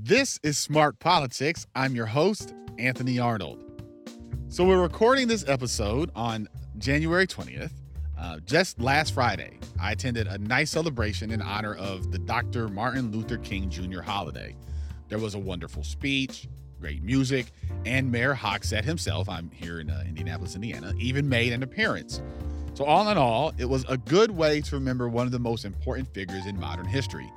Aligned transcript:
This 0.00 0.38
is 0.44 0.56
Smart 0.56 1.00
Politix. 1.00 1.66
I'm 1.74 1.96
your 1.96 2.06
host, 2.06 2.54
Anthony 2.78 3.18
Arnold. 3.18 3.82
So, 4.48 4.64
we're 4.64 4.80
recording 4.80 5.26
this 5.26 5.44
episode 5.48 6.12
on 6.14 6.48
January 6.78 7.26
20th. 7.26 7.72
Uh, 8.16 8.38
just 8.46 8.80
last 8.80 9.12
Friday, 9.12 9.58
I 9.78 9.90
attended 9.90 10.28
a 10.28 10.38
nice 10.38 10.70
celebration 10.70 11.32
in 11.32 11.42
honor 11.42 11.74
of 11.74 12.12
the 12.12 12.18
Dr. 12.20 12.68
Martin 12.68 13.10
Luther 13.10 13.38
King 13.38 13.68
Jr. 13.68 14.00
holiday. 14.00 14.54
There 15.08 15.18
was 15.18 15.34
a 15.34 15.38
wonderful 15.38 15.82
speech, 15.82 16.48
great 16.80 17.02
music, 17.02 17.46
and 17.84 18.10
Mayor 18.10 18.34
Hogsett 18.34 18.84
himself, 18.84 19.28
I'm 19.28 19.50
here 19.50 19.80
in 19.80 19.90
uh, 19.90 20.04
Indianapolis, 20.06 20.54
Indiana, 20.54 20.94
even 21.00 21.28
made 21.28 21.52
an 21.52 21.64
appearance. 21.64 22.22
So, 22.74 22.84
all 22.84 23.08
in 23.08 23.18
all, 23.18 23.52
it 23.58 23.68
was 23.68 23.84
a 23.88 23.96
good 23.96 24.30
way 24.30 24.60
to 24.60 24.76
remember 24.76 25.08
one 25.08 25.26
of 25.26 25.32
the 25.32 25.40
most 25.40 25.64
important 25.64 26.14
figures 26.14 26.46
in 26.46 26.58
modern 26.58 26.86
history, 26.86 27.28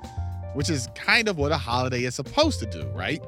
which 0.54 0.70
is 0.70 0.88
kind 0.94 1.28
of 1.28 1.38
what 1.38 1.52
a 1.52 1.56
holiday 1.56 2.04
is 2.04 2.14
supposed 2.14 2.60
to 2.60 2.66
do, 2.66 2.86
right? 2.88 3.22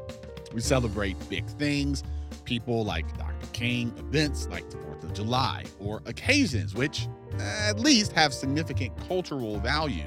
We 0.52 0.60
celebrate 0.60 1.16
big 1.28 1.46
things, 1.46 2.02
people 2.44 2.84
like 2.84 3.06
Dr. 3.18 3.46
King, 3.52 3.92
events 3.98 4.46
like 4.48 4.68
the 4.70 4.76
4th 4.78 5.04
of 5.04 5.14
July, 5.14 5.64
or 5.80 6.02
occasions 6.06 6.74
which 6.74 7.08
at 7.38 7.80
least 7.80 8.12
have 8.12 8.32
significant 8.32 8.92
cultural 9.08 9.58
value. 9.58 10.06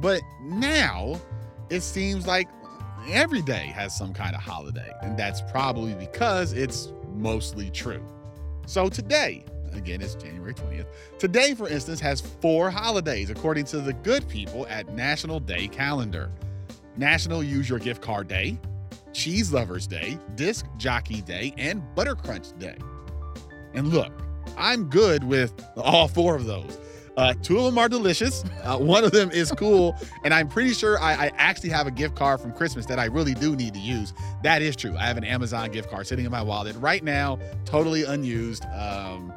But 0.00 0.20
now 0.42 1.20
it 1.70 1.80
seems 1.80 2.26
like 2.26 2.48
every 3.10 3.42
day 3.42 3.66
has 3.74 3.96
some 3.96 4.12
kind 4.12 4.34
of 4.34 4.42
holiday, 4.42 4.90
and 5.02 5.16
that's 5.18 5.40
probably 5.50 5.94
because 5.94 6.52
it's 6.52 6.92
mostly 7.14 7.70
true. 7.70 8.04
So 8.66 8.88
today, 8.88 9.44
again, 9.76 10.00
it's 10.00 10.14
January 10.14 10.54
20th. 10.54 10.86
Today, 11.18 11.54
for 11.54 11.68
instance, 11.68 12.00
has 12.00 12.20
four 12.20 12.70
holidays 12.70 13.30
according 13.30 13.64
to 13.66 13.80
the 13.80 13.92
good 13.92 14.28
people 14.28 14.66
at 14.68 14.88
National 14.92 15.40
Day 15.40 15.68
Calendar 15.68 16.30
National 16.96 17.42
Use 17.42 17.68
Your 17.68 17.78
Gift 17.78 18.00
Card 18.00 18.28
Day, 18.28 18.58
Cheese 19.12 19.52
Lovers 19.52 19.86
Day, 19.86 20.18
Disc 20.34 20.66
Jockey 20.78 21.20
Day, 21.20 21.54
and 21.58 21.82
Butter 21.94 22.14
Crunch 22.14 22.56
Day. 22.58 22.76
And 23.74 23.88
look, 23.88 24.12
I'm 24.56 24.84
good 24.84 25.24
with 25.24 25.52
all 25.76 26.08
four 26.08 26.36
of 26.36 26.46
those. 26.46 26.78
Uh, 27.16 27.32
two 27.42 27.58
of 27.58 27.64
them 27.64 27.78
are 27.78 27.88
delicious. 27.88 28.44
Uh, 28.62 28.76
one 28.76 29.02
of 29.02 29.10
them 29.10 29.30
is 29.30 29.50
cool, 29.52 29.96
and 30.24 30.34
I'm 30.34 30.48
pretty 30.48 30.74
sure 30.74 31.00
I, 31.00 31.26
I, 31.26 31.32
actually 31.36 31.70
have 31.70 31.86
a 31.86 31.90
gift 31.90 32.14
card 32.14 32.40
from 32.40 32.52
Christmas 32.52 32.84
that 32.86 32.98
I 32.98 33.06
really 33.06 33.32
do 33.32 33.56
need 33.56 33.72
to 33.72 33.80
use. 33.80 34.12
That 34.42 34.60
is 34.60 34.76
true. 34.76 34.94
I 34.98 35.06
have 35.06 35.16
an 35.16 35.24
Amazon 35.24 35.70
gift 35.70 35.90
card 35.90 36.06
sitting 36.06 36.26
in 36.26 36.30
my 36.30 36.42
wallet 36.42 36.76
right 36.76 37.02
now, 37.02 37.38
totally 37.64 38.04
unused, 38.04 38.66
um, 38.66 39.32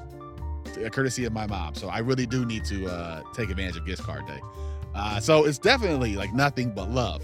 courtesy 0.90 1.26
of 1.26 1.34
my 1.34 1.48
mom. 1.48 1.76
So 1.76 1.90
I 1.90 2.00
really 2.00 2.26
do 2.26 2.46
need 2.46 2.66
to 2.66 2.88
uh, 2.88 3.22
take 3.34 3.50
advantage 3.50 3.78
of 3.78 3.86
gift 3.86 4.04
card 4.04 4.26
day. 4.28 4.40
Uh, 4.96 5.20
so 5.20 5.46
it's 5.46 5.58
definitely 5.58 6.16
like 6.16 6.34
nothing 6.34 6.72
but 6.72 6.90
love. 6.90 7.24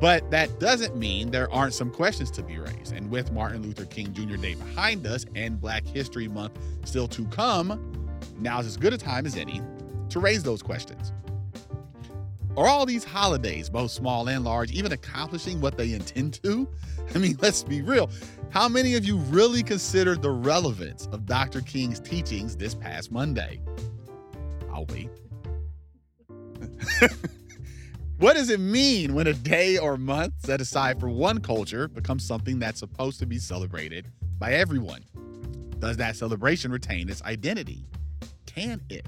But 0.00 0.30
that 0.30 0.58
doesn't 0.58 0.96
mean 0.96 1.30
there 1.30 1.52
aren't 1.52 1.74
some 1.74 1.90
questions 1.90 2.30
to 2.32 2.42
be 2.42 2.58
raised. 2.58 2.92
And 2.92 3.10
with 3.10 3.32
Martin 3.32 3.62
Luther 3.62 3.84
King 3.84 4.12
Jr. 4.14 4.36
Day 4.36 4.54
behind 4.54 5.06
us 5.06 5.26
and 5.34 5.60
Black 5.60 5.86
History 5.86 6.26
Month 6.26 6.58
still 6.84 7.06
to 7.08 7.26
come, 7.26 8.08
now's 8.38 8.66
as 8.66 8.78
good 8.78 8.94
a 8.94 8.98
time 8.98 9.26
as 9.26 9.36
any 9.36 9.60
to 10.08 10.20
raise 10.20 10.42
those 10.42 10.62
questions. 10.62 11.12
Are 12.60 12.68
all 12.68 12.84
these 12.84 13.04
holidays, 13.04 13.70
both 13.70 13.90
small 13.90 14.28
and 14.28 14.44
large, 14.44 14.70
even 14.72 14.92
accomplishing 14.92 15.62
what 15.62 15.78
they 15.78 15.94
intend 15.94 16.34
to? 16.42 16.68
I 17.14 17.18
mean, 17.18 17.38
let's 17.40 17.62
be 17.62 17.80
real. 17.80 18.10
How 18.50 18.68
many 18.68 18.96
of 18.96 19.04
you 19.06 19.16
really 19.16 19.62
considered 19.62 20.20
the 20.20 20.30
relevance 20.30 21.06
of 21.10 21.24
Dr. 21.24 21.62
King's 21.62 22.00
teachings 22.00 22.56
this 22.56 22.74
past 22.74 23.10
Monday? 23.10 23.62
I'll 24.70 24.84
wait. 24.90 25.08
What 28.18 28.36
does 28.36 28.50
it 28.50 28.60
mean 28.60 29.14
when 29.14 29.26
a 29.28 29.32
day 29.32 29.78
or 29.78 29.96
month 29.96 30.34
set 30.44 30.60
aside 30.60 31.00
for 31.00 31.08
one 31.08 31.40
culture 31.40 31.88
becomes 31.88 32.22
something 32.22 32.58
that's 32.58 32.78
supposed 32.78 33.18
to 33.20 33.24
be 33.26 33.38
celebrated 33.38 34.08
by 34.38 34.52
everyone? 34.52 35.02
Does 35.78 35.96
that 35.96 36.16
celebration 36.16 36.70
retain 36.70 37.08
its 37.08 37.22
identity? 37.22 37.86
Can 38.44 38.82
it? 38.90 39.06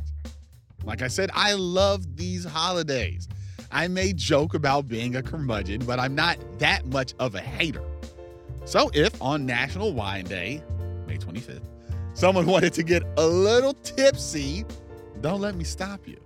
Like 0.85 1.03
I 1.03 1.09
said, 1.09 1.31
I 1.35 1.53
love 1.53 2.17
these 2.17 2.47
holidays. 2.47 3.29
I 3.73 3.89
may 3.89 4.13
joke 4.13 4.53
about 4.53 4.87
being 4.87 5.17
a 5.17 5.23
curmudgeon, 5.23 5.85
but 5.87 5.99
I'm 5.99 6.15
not 6.15 6.39
that 6.59 6.85
much 6.87 7.15
of 7.19 7.35
a 7.35 7.41
hater. 7.41 7.83
So 8.67 8.91
if 8.95 9.21
on 9.21 9.47
National 9.47 9.95
Wine 9.95 10.25
Day, 10.25 10.63
May 11.07 11.17
25th, 11.17 11.63
someone 12.13 12.47
wanted 12.55 12.75
to 12.75 12.83
get 12.83 13.03
a 13.17 13.27
little 13.27 13.73
tipsy, 13.83 14.67
don't 15.23 15.41
let 15.41 15.55
me 15.55 15.65
stop 15.65 16.07
you. 16.07 16.21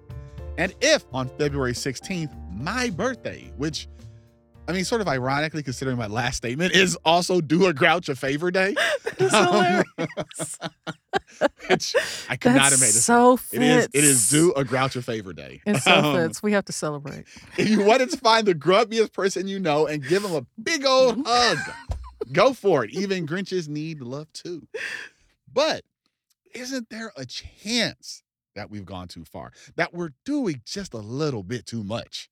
And 0.59 0.75
if 0.81 1.05
on 1.12 1.29
February 1.39 1.73
16th, 1.73 2.35
my 2.53 2.91
birthday, 2.91 3.53
which 3.56 3.89
I 4.69 4.73
mean, 4.73 4.85
sort 4.85 5.01
of 5.01 5.06
ironically, 5.06 5.62
considering 5.62 5.97
my 5.97 6.09
last 6.09 6.39
statement, 6.39 6.75
is 6.75 6.99
also 7.05 7.41
do 7.41 7.67
a 7.67 7.73
grouch 7.73 8.09
a 8.09 8.17
favor 8.17 8.51
day. 8.51 8.75
That's 9.19 9.34
hilarious. 9.34 10.59
which 11.69 11.97
I 12.28 12.37
could 12.37 12.53
That's 12.53 12.59
not 12.59 12.71
have 12.72 12.81
made 12.81 12.87
this. 12.88 13.04
so 13.04 13.38
It 13.53 13.62
is 13.62 13.84
it 13.93 14.04
is 14.04 14.19
fits. 14.21 14.31
do 14.31 14.53
a 14.54 14.65
grouch 14.65 14.97
a 14.97 15.03
favor 15.03 15.32
day. 15.32 15.60
It 15.66 15.78
so 15.78 15.93
Um, 15.94 16.15
fits. 16.16 16.43
We 16.43 16.53
have 16.53 16.65
to 16.66 16.72
celebrate. 16.72 17.25
If 17.59 17.69
you 17.69 17.82
wanted 17.82 18.10
to 18.10 18.16
find 18.19 18.47
the 18.47 18.55
grumpiest 18.55 19.12
person 19.12 19.49
you 19.49 19.59
know 19.59 19.87
and 19.87 20.06
give 20.06 20.22
them 20.22 20.34
a 20.34 20.47
big 20.62 20.84
old 20.84 21.22
hug, 21.26 21.59
go 22.32 22.53
for 22.53 22.84
it. 22.84 22.91
Even 22.93 23.26
Grinches 23.26 23.69
need 23.69 24.00
love 24.03 24.32
too. 24.32 24.66
But 25.53 25.82
isn't 26.55 26.91
there 26.91 27.12
a 27.16 27.25
chance 27.25 28.22
that 28.55 28.71
we've 28.71 28.84
gone 28.84 29.09
too 29.09 29.25
far? 29.25 29.53
That 29.76 29.93
we're 29.94 30.12
doing 30.25 30.60
just 30.65 30.93
a 30.94 30.99
little 30.99 31.43
bit 31.43 31.66
too 31.66 31.82
much? 31.82 32.28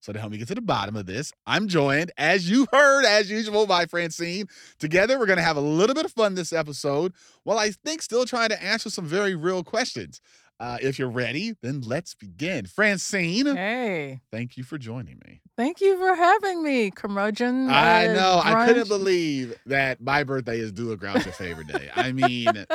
So 0.00 0.12
to 0.12 0.18
help 0.18 0.32
me 0.32 0.38
get 0.38 0.48
to 0.48 0.54
the 0.54 0.60
bottom 0.62 0.96
of 0.96 1.06
this, 1.06 1.32
I'm 1.46 1.68
joined, 1.68 2.10
as 2.16 2.48
you 2.50 2.66
heard, 2.72 3.04
as 3.04 3.30
usual, 3.30 3.66
by 3.66 3.84
Francine. 3.86 4.46
Together, 4.78 5.18
we're 5.18 5.26
going 5.26 5.36
to 5.38 5.42
have 5.42 5.56
a 5.58 5.60
little 5.62 5.94
bit 5.94 6.04
of 6.06 6.12
fun 6.12 6.34
this 6.34 6.52
episode, 6.52 7.12
while 7.44 7.58
I 7.58 7.70
think 7.70 8.00
still 8.02 8.24
trying 8.24 8.48
to 8.48 8.62
answer 8.62 8.88
some 8.90 9.04
very 9.04 9.34
real 9.34 9.62
questions. 9.62 10.20
Uh, 10.58 10.76
if 10.82 10.98
you're 10.98 11.08
ready, 11.10 11.54
then 11.62 11.80
let's 11.80 12.14
begin. 12.14 12.66
Francine, 12.66 13.46
Hey, 13.56 14.20
thank 14.30 14.58
you 14.58 14.62
for 14.64 14.76
joining 14.76 15.18
me. 15.26 15.40
thank 15.56 15.80
you 15.80 15.96
for 15.98 16.14
having 16.14 16.62
me, 16.62 16.90
curmudgeon. 16.90 17.70
I 17.70 18.08
know. 18.08 18.40
I 18.44 18.66
couldn't 18.66 18.88
believe 18.88 19.54
that 19.66 20.02
my 20.02 20.22
birthday 20.22 20.58
is 20.58 20.70
do 20.72 20.92
a 20.92 20.98
grouch 20.98 21.24
a 21.26 21.32
favor 21.32 21.64
day. 21.64 21.90
I 21.96 22.12
mean, 22.12 22.66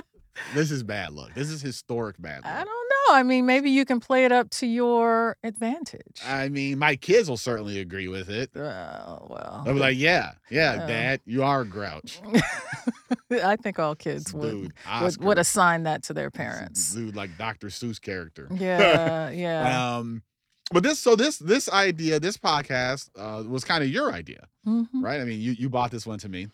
this 0.55 0.71
is 0.71 0.81
bad 0.81 1.11
luck. 1.13 1.35
This 1.35 1.49
is 1.51 1.61
historic 1.61 2.15
bad 2.19 2.43
luck. 2.43 2.53
I 2.53 2.63
don't. 2.63 2.84
I 3.09 3.23
mean, 3.23 3.45
maybe 3.45 3.69
you 3.69 3.85
can 3.85 3.99
play 3.99 4.25
it 4.25 4.31
up 4.31 4.49
to 4.51 4.65
your 4.67 5.37
advantage. 5.43 6.21
I 6.25 6.49
mean, 6.49 6.79
my 6.79 6.95
kids 6.95 7.29
will 7.29 7.37
certainly 7.37 7.79
agree 7.79 8.07
with 8.07 8.29
it. 8.29 8.51
Oh, 8.55 9.27
well. 9.29 9.61
They'll 9.65 9.73
be 9.75 9.79
like, 9.79 9.97
yeah, 9.97 10.33
yeah, 10.49 10.75
Yeah. 10.75 10.87
dad, 10.87 11.21
you 11.25 11.43
are 11.43 11.61
a 11.61 11.65
grouch. 11.65 12.21
I 13.31 13.55
think 13.55 13.79
all 13.79 13.95
kids 13.95 14.33
would, 14.33 14.51
Dude, 14.51 14.73
would, 15.01 15.17
would 15.23 15.37
assign 15.37 15.83
that 15.83 16.03
to 16.03 16.13
their 16.13 16.31
parents. 16.31 16.93
Dude, 16.93 17.15
like 17.15 17.37
Dr. 17.37 17.67
Seuss 17.67 17.99
character. 18.01 18.47
Yeah, 18.53 19.29
yeah. 19.31 19.97
Um, 19.97 20.23
but 20.71 20.83
this, 20.83 20.99
so 20.99 21.15
this, 21.15 21.37
this 21.37 21.69
idea, 21.69 22.19
this 22.19 22.37
podcast, 22.37 23.09
uh, 23.15 23.43
was 23.47 23.63
kind 23.63 23.83
of 23.83 23.89
your 23.89 24.11
idea, 24.11 24.47
Mhm. 24.65 24.87
right? 24.95 25.21
I 25.21 25.25
mean, 25.25 25.39
you 25.39 25.51
you 25.51 25.69
bought 25.69 25.91
this 25.91 26.05
one 26.07 26.19
to 26.19 26.29
me. 26.29 26.47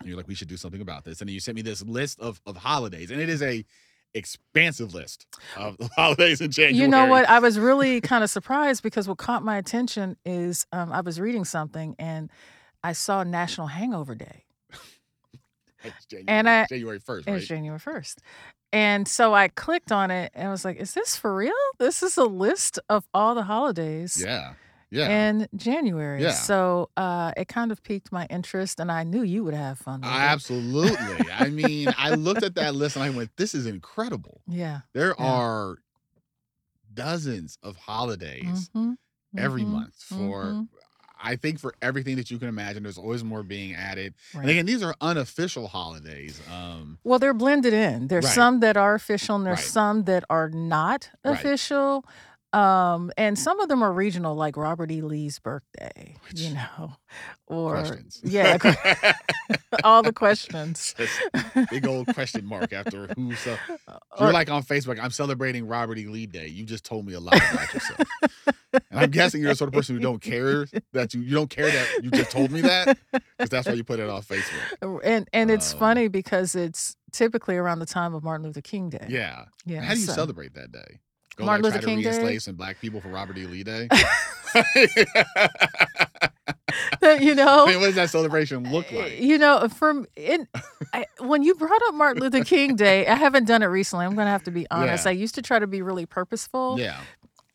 And 0.00 0.08
you're 0.08 0.16
like, 0.16 0.26
we 0.26 0.34
should 0.34 0.48
do 0.48 0.56
something 0.56 0.80
about 0.80 1.04
this, 1.04 1.20
and 1.20 1.28
then 1.28 1.34
you 1.34 1.40
sent 1.40 1.54
me 1.54 1.60
this 1.62 1.82
list 1.82 2.18
of 2.18 2.40
of 2.46 2.56
holidays, 2.56 3.10
and 3.10 3.20
it 3.20 3.28
is 3.28 3.42
a 3.42 3.62
expansive 4.14 4.94
list 4.94 5.26
of 5.56 5.76
holidays 5.96 6.40
in 6.40 6.50
January. 6.50 6.76
You 6.76 6.88
know 6.88 7.06
what? 7.06 7.28
I 7.28 7.38
was 7.38 7.58
really 7.58 8.00
kind 8.00 8.22
of 8.24 8.30
surprised 8.30 8.82
because 8.82 9.08
what 9.08 9.18
caught 9.18 9.42
my 9.44 9.56
attention 9.56 10.16
is 10.24 10.66
um, 10.72 10.92
I 10.92 11.00
was 11.00 11.18
reading 11.20 11.44
something 11.44 11.96
and 11.98 12.30
I 12.84 12.92
saw 12.92 13.22
National 13.22 13.66
Hangover 13.68 14.14
Day. 14.14 14.44
It's 15.84 16.06
January, 16.06 16.26
And 16.28 16.48
I- 16.48 16.66
January 16.66 16.98
first, 17.00 17.26
It 17.26 17.30
right? 17.32 17.36
was 17.38 17.48
January 17.48 17.80
1st. 17.80 18.18
And 18.72 19.06
so 19.08 19.34
I 19.34 19.48
clicked 19.48 19.90
on 19.92 20.10
it 20.12 20.30
and 20.34 20.46
I 20.48 20.50
was 20.52 20.64
like, 20.64 20.76
is 20.78 20.94
this 20.94 21.16
for 21.16 21.34
real? 21.34 21.52
This 21.78 22.02
is 22.04 22.16
a 22.16 22.24
list 22.24 22.78
of 22.88 23.04
all 23.12 23.34
the 23.34 23.42
holidays 23.42 24.22
yeah, 24.24 24.54
yeah. 24.92 25.08
in 25.28 25.48
January. 25.56 26.22
Yeah. 26.22 26.30
So 26.32 26.90
uh, 26.96 27.32
it 27.36 27.48
kind 27.48 27.72
of 27.72 27.82
piqued 27.82 28.12
my 28.12 28.26
interest 28.30 28.78
and 28.78 28.92
I 28.92 29.02
knew 29.02 29.22
you 29.22 29.42
would 29.44 29.54
have 29.54 29.78
fun 29.78 30.02
with 30.02 30.10
it. 30.10 30.14
Absolutely. 30.14 31.30
I 31.32 31.48
mean, 31.60 31.92
I 31.98 32.10
looked 32.14 32.42
at 32.44 32.54
that 32.56 32.74
list 32.76 32.94
and 32.96 33.02
I 33.04 33.10
went, 33.10 33.30
"This 33.36 33.54
is 33.54 33.66
incredible." 33.66 34.42
Yeah. 34.46 34.80
There 34.92 35.14
Yeah. 35.18 35.24
are 35.24 35.76
dozens 36.94 37.58
of 37.62 37.76
holidays 37.76 38.70
Mhm, 38.74 38.96
every 39.36 39.62
mhm, 39.62 39.68
month 39.68 39.94
for. 40.02 40.44
mhm. 40.44 40.68
I 41.24 41.36
think 41.36 41.60
for 41.60 41.72
everything 41.80 42.16
that 42.16 42.32
you 42.32 42.38
can 42.40 42.48
imagine, 42.48 42.82
there's 42.82 42.98
always 42.98 43.22
more 43.22 43.44
being 43.44 43.74
added. 43.76 44.14
Right. 44.34 44.40
And 44.42 44.50
again, 44.50 44.66
these 44.66 44.82
are 44.82 44.92
unofficial 45.00 45.68
holidays. 45.68 46.40
Um, 46.52 46.98
Well, 47.04 47.20
they're 47.20 47.32
blended 47.32 47.72
in. 47.72 48.08
There's 48.08 48.24
Right. 48.24 48.34
some 48.34 48.58
that 48.58 48.76
are 48.76 48.96
official 48.96 49.36
and 49.36 49.46
there's 49.46 49.58
Right. 49.60 49.68
some 49.68 50.02
that 50.04 50.24
are 50.28 50.48
not 50.50 51.10
official. 51.22 52.04
Um, 52.52 53.10
and 53.16 53.38
some 53.38 53.60
of 53.60 53.68
them 53.68 53.82
are 53.82 53.92
regional, 53.92 54.34
like 54.34 54.56
Robert 54.58 54.90
E. 54.90 55.00
Lee's 55.00 55.38
birthday, 55.38 56.16
you 56.34 56.52
know, 56.54 56.92
or 57.46 57.76
questions? 57.76 58.20
yeah, 58.24 58.58
all 59.84 60.02
the 60.02 60.12
questions. 60.12 60.94
Big 61.70 61.86
old 61.86 62.08
question 62.14 62.44
mark 62.44 62.72
after 62.74 63.06
who. 63.16 63.34
So 63.36 63.56
you're 64.20 64.32
like 64.32 64.50
on 64.50 64.62
Facebook. 64.62 64.98
I'm 65.02 65.10
celebrating 65.10 65.66
Robert 65.66 65.96
E. 65.98 66.06
Lee 66.06 66.26
Day. 66.26 66.46
You 66.48 66.64
just 66.64 66.84
told 66.84 67.06
me 67.06 67.14
a 67.14 67.20
lot 67.20 67.36
about 67.36 67.72
yourself, 67.72 68.00
and 68.72 68.82
I'm 69.00 69.10
guessing 69.10 69.40
you're 69.40 69.52
the 69.52 69.56
sort 69.56 69.68
of 69.68 69.74
person 69.74 69.96
who 69.96 70.02
don't 70.02 70.20
care 70.20 70.66
that 70.92 71.14
you 71.14 71.22
you 71.22 71.34
don't 71.34 71.48
care 71.50 71.70
that 71.70 72.00
you 72.02 72.10
just 72.10 72.30
told 72.30 72.50
me 72.50 72.60
that 72.60 72.98
because 73.38 73.48
that's 73.48 73.66
why 73.66 73.72
you 73.74 73.84
put 73.84 73.98
it 73.98 74.10
on 74.10 74.20
Facebook. 74.22 75.00
and 75.04 75.26
and 75.32 75.50
it's 75.50 75.72
Um, 75.72 75.78
funny 75.78 76.08
because 76.08 76.54
it's 76.54 76.96
typically 77.12 77.56
around 77.56 77.78
the 77.78 77.86
time 77.86 78.14
of 78.14 78.22
Martin 78.22 78.46
Luther 78.46 78.60
King 78.60 78.90
Day. 78.90 79.06
Yeah. 79.08 79.44
Yeah. 79.64 79.80
How 79.82 79.94
do 79.94 80.00
you 80.00 80.06
so- 80.06 80.12
celebrate 80.12 80.52
that 80.54 80.70
day? 80.70 81.00
Go 81.36 81.44
Martin 81.46 81.64
like 81.64 81.74
Luther 81.74 81.86
King 81.86 82.02
to 82.02 82.10
Day? 82.10 82.38
some 82.38 82.54
black 82.56 82.80
people 82.80 83.00
for 83.00 83.08
Robert 83.08 83.38
E. 83.38 83.46
Lee 83.46 83.62
Day. 83.62 83.88
you 87.20 87.34
know, 87.34 87.64
I 87.64 87.70
mean, 87.70 87.80
what 87.80 87.86
does 87.86 87.94
that 87.96 88.10
celebration 88.10 88.70
look 88.70 88.90
like? 88.92 89.18
You 89.20 89.38
know, 89.38 89.66
from 89.68 90.06
in 90.16 90.46
I, 90.92 91.06
when 91.20 91.42
you 91.42 91.54
brought 91.54 91.80
up 91.88 91.94
Martin 91.94 92.22
Luther 92.22 92.44
King 92.44 92.76
Day, 92.76 93.06
I 93.06 93.14
haven't 93.14 93.46
done 93.46 93.62
it 93.62 93.66
recently. 93.66 94.04
I'm 94.04 94.14
going 94.14 94.26
to 94.26 94.30
have 94.30 94.42
to 94.44 94.50
be 94.50 94.66
honest. 94.70 95.04
Yeah. 95.04 95.10
I 95.10 95.12
used 95.12 95.34
to 95.36 95.42
try 95.42 95.58
to 95.58 95.66
be 95.66 95.82
really 95.82 96.06
purposeful 96.06 96.76
Yeah, 96.78 97.00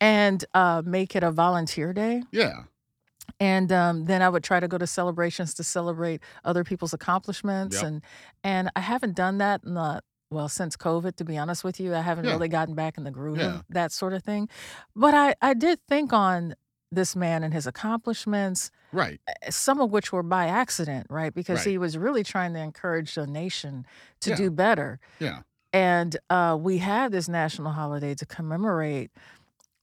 and 0.02 0.44
uh, 0.54 0.82
make 0.86 1.16
it 1.16 1.24
a 1.24 1.32
volunteer 1.32 1.94
day. 1.94 2.24
yeah, 2.32 2.64
and 3.40 3.72
um, 3.72 4.06
then 4.06 4.22
I 4.22 4.30
would 4.30 4.44
try 4.44 4.60
to 4.60 4.68
go 4.68 4.78
to 4.78 4.88
celebrations 4.88 5.54
to 5.56 5.64
celebrate 5.64 6.22
other 6.44 6.64
people's 6.64 6.94
accomplishments, 6.94 7.76
Yep. 7.78 7.84
and 7.86 8.02
and 8.44 8.72
I 8.76 8.80
haven't 8.82 9.16
done 9.16 9.38
that 9.40 9.62
in 9.64 9.74
the 9.76 10.02
well 10.30 10.50
since 10.50 10.76
COVID. 10.76 11.16
To 11.18 11.26
be 11.26 11.38
honest 11.38 11.64
with 11.64 11.80
you, 11.80 11.94
I 11.96 12.02
haven't 12.02 12.26
Yeah. 12.26 12.32
really 12.32 12.50
gotten 12.50 12.76
back 12.76 12.98
in 12.98 13.04
the 13.04 13.12
groove 13.12 13.38
Yeah. 13.38 13.56
of 13.56 13.66
that 13.70 13.92
sort 13.92 14.14
of 14.14 14.24
thing. 14.24 14.50
But 14.96 15.14
I 15.14 15.36
I 15.42 15.54
did 15.54 15.80
think 15.88 16.14
on 16.14 16.56
this 16.92 17.16
man 17.16 17.44
and 17.44 17.54
his 17.54 17.68
accomplishments, 17.68 18.72
right. 18.94 19.20
eh, 19.28 19.50
some 19.50 19.82
of 19.82 19.92
which 19.92 20.14
were 20.14 20.24
by 20.24 20.48
accident, 20.48 21.06
right? 21.10 21.34
Because 21.34 21.60
Right. 21.60 21.68
he 21.72 21.78
was 21.78 21.98
really 21.98 22.24
trying 22.24 22.54
to 22.54 22.60
encourage 22.60 23.14
the 23.16 23.28
nation 23.28 23.86
to 24.22 24.30
Yeah. 24.32 24.36
do 24.38 24.52
better, 24.52 25.00
Yeah, 25.20 25.42
and 25.74 26.16
uh, 26.30 26.58
we 26.60 26.78
had 26.78 27.12
this 27.12 27.28
national 27.28 27.74
holiday 27.74 28.16
to 28.16 28.26
commemorate 28.26 29.12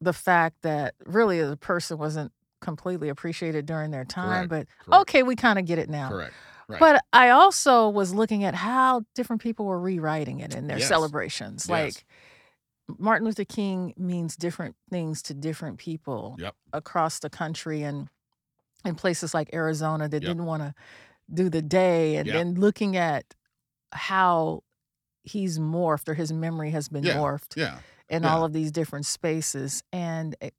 the 0.01 0.15
fact 0.15 0.63
that 0.63 0.95
really 1.05 1.43
the 1.43 1.59
person 1.59 1.99
wasn't 1.99 2.33
completely 2.63 3.11
appreciated 3.11 3.67
during 3.67 3.91
their 3.91 4.07
time, 4.07 4.49
Correct. 4.49 4.69
but 4.81 4.87
correct. 4.87 5.01
okay, 5.03 5.23
we 5.23 5.37
kind 5.37 5.59
of 5.59 5.67
get 5.67 5.79
it 5.79 5.91
now. 5.91 6.09
Correct. 6.09 6.33
Right. 6.69 6.81
But 6.81 7.05
I 7.13 7.31
also 7.31 7.89
was 7.89 8.15
looking 8.15 8.45
at 8.45 8.55
how 8.55 9.03
different 9.15 9.43
people 9.43 9.67
were 9.67 9.79
rewriting 9.81 10.41
it 10.41 10.55
in 10.55 10.67
their 10.67 10.79
Yes. 10.79 10.89
celebrations. 10.89 11.67
Yes. 11.69 11.71
Like 11.71 12.05
Martin 12.99 13.27
Luther 13.27 13.45
King 13.45 13.93
means 13.97 14.37
different 14.37 14.77
things 14.91 15.23
to 15.23 15.35
different 15.35 15.79
people 15.79 16.37
Yep. 16.39 16.55
across 16.73 17.19
the 17.19 17.31
country 17.31 17.83
and 17.83 18.09
in 18.85 18.95
places 18.95 19.33
like 19.35 19.51
Arizona 19.55 20.09
that 20.09 20.23
Yep. 20.23 20.29
didn't 20.31 20.45
want 20.47 20.63
to 20.63 20.75
do 21.33 21.49
the 21.49 21.63
day 21.63 22.17
and 22.17 22.27
Yep. 22.27 22.35
then 22.35 22.55
looking 22.55 22.97
at 22.97 23.35
how 23.93 24.63
he's 25.23 25.59
morphed 25.59 26.09
or 26.09 26.15
his 26.15 26.33
memory 26.33 26.71
has 26.71 26.89
been 26.89 27.05
Yeah. 27.05 27.17
morphed 27.17 27.57
Yeah. 27.57 27.79
in 28.11 28.23
Yeah. 28.25 28.35
all 28.35 28.45
of 28.45 28.53
these 28.53 28.71
different 28.71 29.07
spaces 29.07 29.83
and 29.93 30.37
it, 30.43 30.55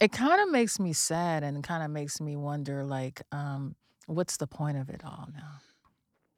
it 0.00 0.10
kind 0.12 0.40
of 0.40 0.50
makes 0.50 0.80
me 0.80 0.92
sad 0.92 1.44
and 1.44 1.62
kind 1.62 1.84
of 1.84 1.90
makes 1.90 2.20
me 2.20 2.34
wonder 2.36 2.82
like 2.84 3.22
um 3.30 3.76
what's 4.14 4.36
the 4.36 4.46
point 4.46 4.76
of 4.76 4.88
it 4.90 5.02
all 5.04 5.28
now 5.34 5.60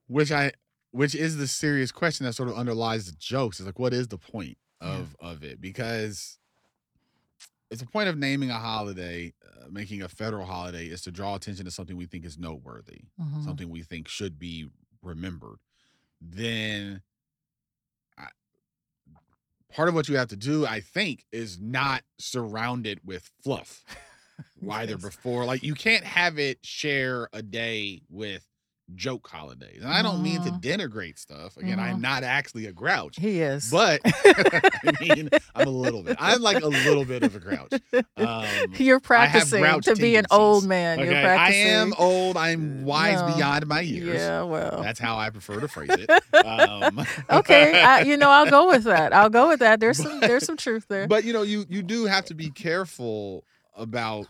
Which 0.07 0.31
I, 0.33 0.53
which 0.91 1.15
is 1.15 1.37
the 1.39 1.47
serious 1.47 1.91
question 1.93 2.27
that 2.27 2.35
sort 2.35 2.49
of 2.51 2.57
underlies 2.57 3.07
the 3.07 3.17
jokes. 3.19 3.61
Is 3.61 3.67
like, 3.67 3.79
what 3.79 3.93
is 3.95 4.09
the 4.09 4.19
point 4.19 4.59
Yeah. 4.81 4.89
of 4.99 5.17
of 5.21 5.43
it? 5.43 5.61
Because 5.61 6.39
it's 7.71 7.81
the 7.81 7.87
point 7.89 8.09
of 8.11 8.19
naming 8.19 8.51
a 8.51 8.59
holiday, 8.59 9.33
uh, 9.47 9.69
making 9.71 10.03
a 10.03 10.09
federal 10.09 10.45
holiday, 10.45 10.87
is 10.89 11.01
to 11.03 11.11
draw 11.11 11.35
attention 11.35 11.65
to 11.65 11.71
something 11.71 11.97
we 11.97 12.05
think 12.07 12.25
is 12.27 12.37
noteworthy, 12.37 13.05
Mhm. 13.19 13.45
something 13.45 13.71
we 13.71 13.83
think 13.83 14.09
should 14.09 14.39
be 14.39 14.69
remembered. 15.01 15.59
Then 16.21 17.03
I, 18.19 18.29
part 19.71 19.89
of 19.89 19.95
what 19.95 20.09
you 20.11 20.17
have 20.19 20.29
to 20.29 20.37
do, 20.37 20.67
I 20.67 20.81
think, 20.81 21.25
is 21.33 21.59
not 21.59 22.05
surround 22.19 22.87
it 22.87 23.03
with 23.05 23.31
fluff. 23.43 23.85
either 24.71 24.97
before. 24.99 25.45
Like 25.45 25.63
you 25.63 25.75
can't 25.75 26.05
have 26.05 26.39
it 26.39 26.59
share 26.65 27.29
a 27.33 27.43
day 27.43 28.03
with 28.11 28.47
joke 28.95 29.27
holidays. 29.29 29.81
And 29.83 29.91
I 29.91 30.03
don't 30.03 30.23
mean 30.23 30.43
to 30.43 30.51
denigrate 30.51 31.19
stuff. 31.19 31.57
Again, 31.57 31.79
I'm 31.81 31.99
Mhm. 31.99 32.03
not 32.03 32.25
actually 32.25 32.67
a 32.67 32.73
grouch. 32.73 33.17
he 33.19 33.41
is 33.41 33.71
But 33.71 34.01
I 34.05 34.97
mean, 35.01 35.31
I'm 35.55 35.67
a 35.67 35.71
little 35.71 36.03
bit. 36.03 36.17
I'm 36.19 36.43
like 36.43 36.61
a 36.63 36.67
little 36.69 37.05
bit 37.07 37.23
of 37.23 37.35
a 37.35 37.39
grouch. 37.41 37.73
Um, 38.19 38.75
you're 38.77 39.01
practicing 39.01 39.81
to 39.83 39.97
be 39.97 40.17
an 40.17 40.27
old 40.31 40.65
man 40.65 40.99
you're 40.99 41.09
okay, 41.09 41.25
I 41.25 41.51
am 41.53 41.95
old. 41.97 42.37
I'm 42.37 42.85
wise 42.85 43.23
No. 43.23 43.35
beyond 43.37 43.67
my 43.67 43.81
years. 43.81 44.21
yeah 44.21 44.43
well 44.43 44.83
That's 44.83 44.99
how 45.01 45.17
I 45.17 45.31
prefer 45.31 45.61
to 45.61 45.69
phrase 45.69 45.91
it. 45.91 46.11
Um, 46.45 47.07
okay 47.31 47.83
I, 47.83 48.01
you 48.03 48.17
know 48.17 48.29
i'll 48.29 48.51
go 48.51 48.69
with 48.69 48.85
that 48.85 49.15
i'll 49.15 49.31
go 49.31 49.49
with 49.49 49.61
that 49.61 49.81
there's 49.81 49.99
some 49.99 50.21
there's 50.21 50.45
some 50.45 50.57
truth 50.57 50.87
there 50.89 51.07
But 51.07 51.25
you 51.25 51.33
know, 51.33 51.43
you 51.43 51.65
you 51.69 51.83
do 51.83 52.05
have 52.07 52.25
to 52.27 52.35
be 52.35 52.51
careful 52.51 53.45
about 53.75 54.29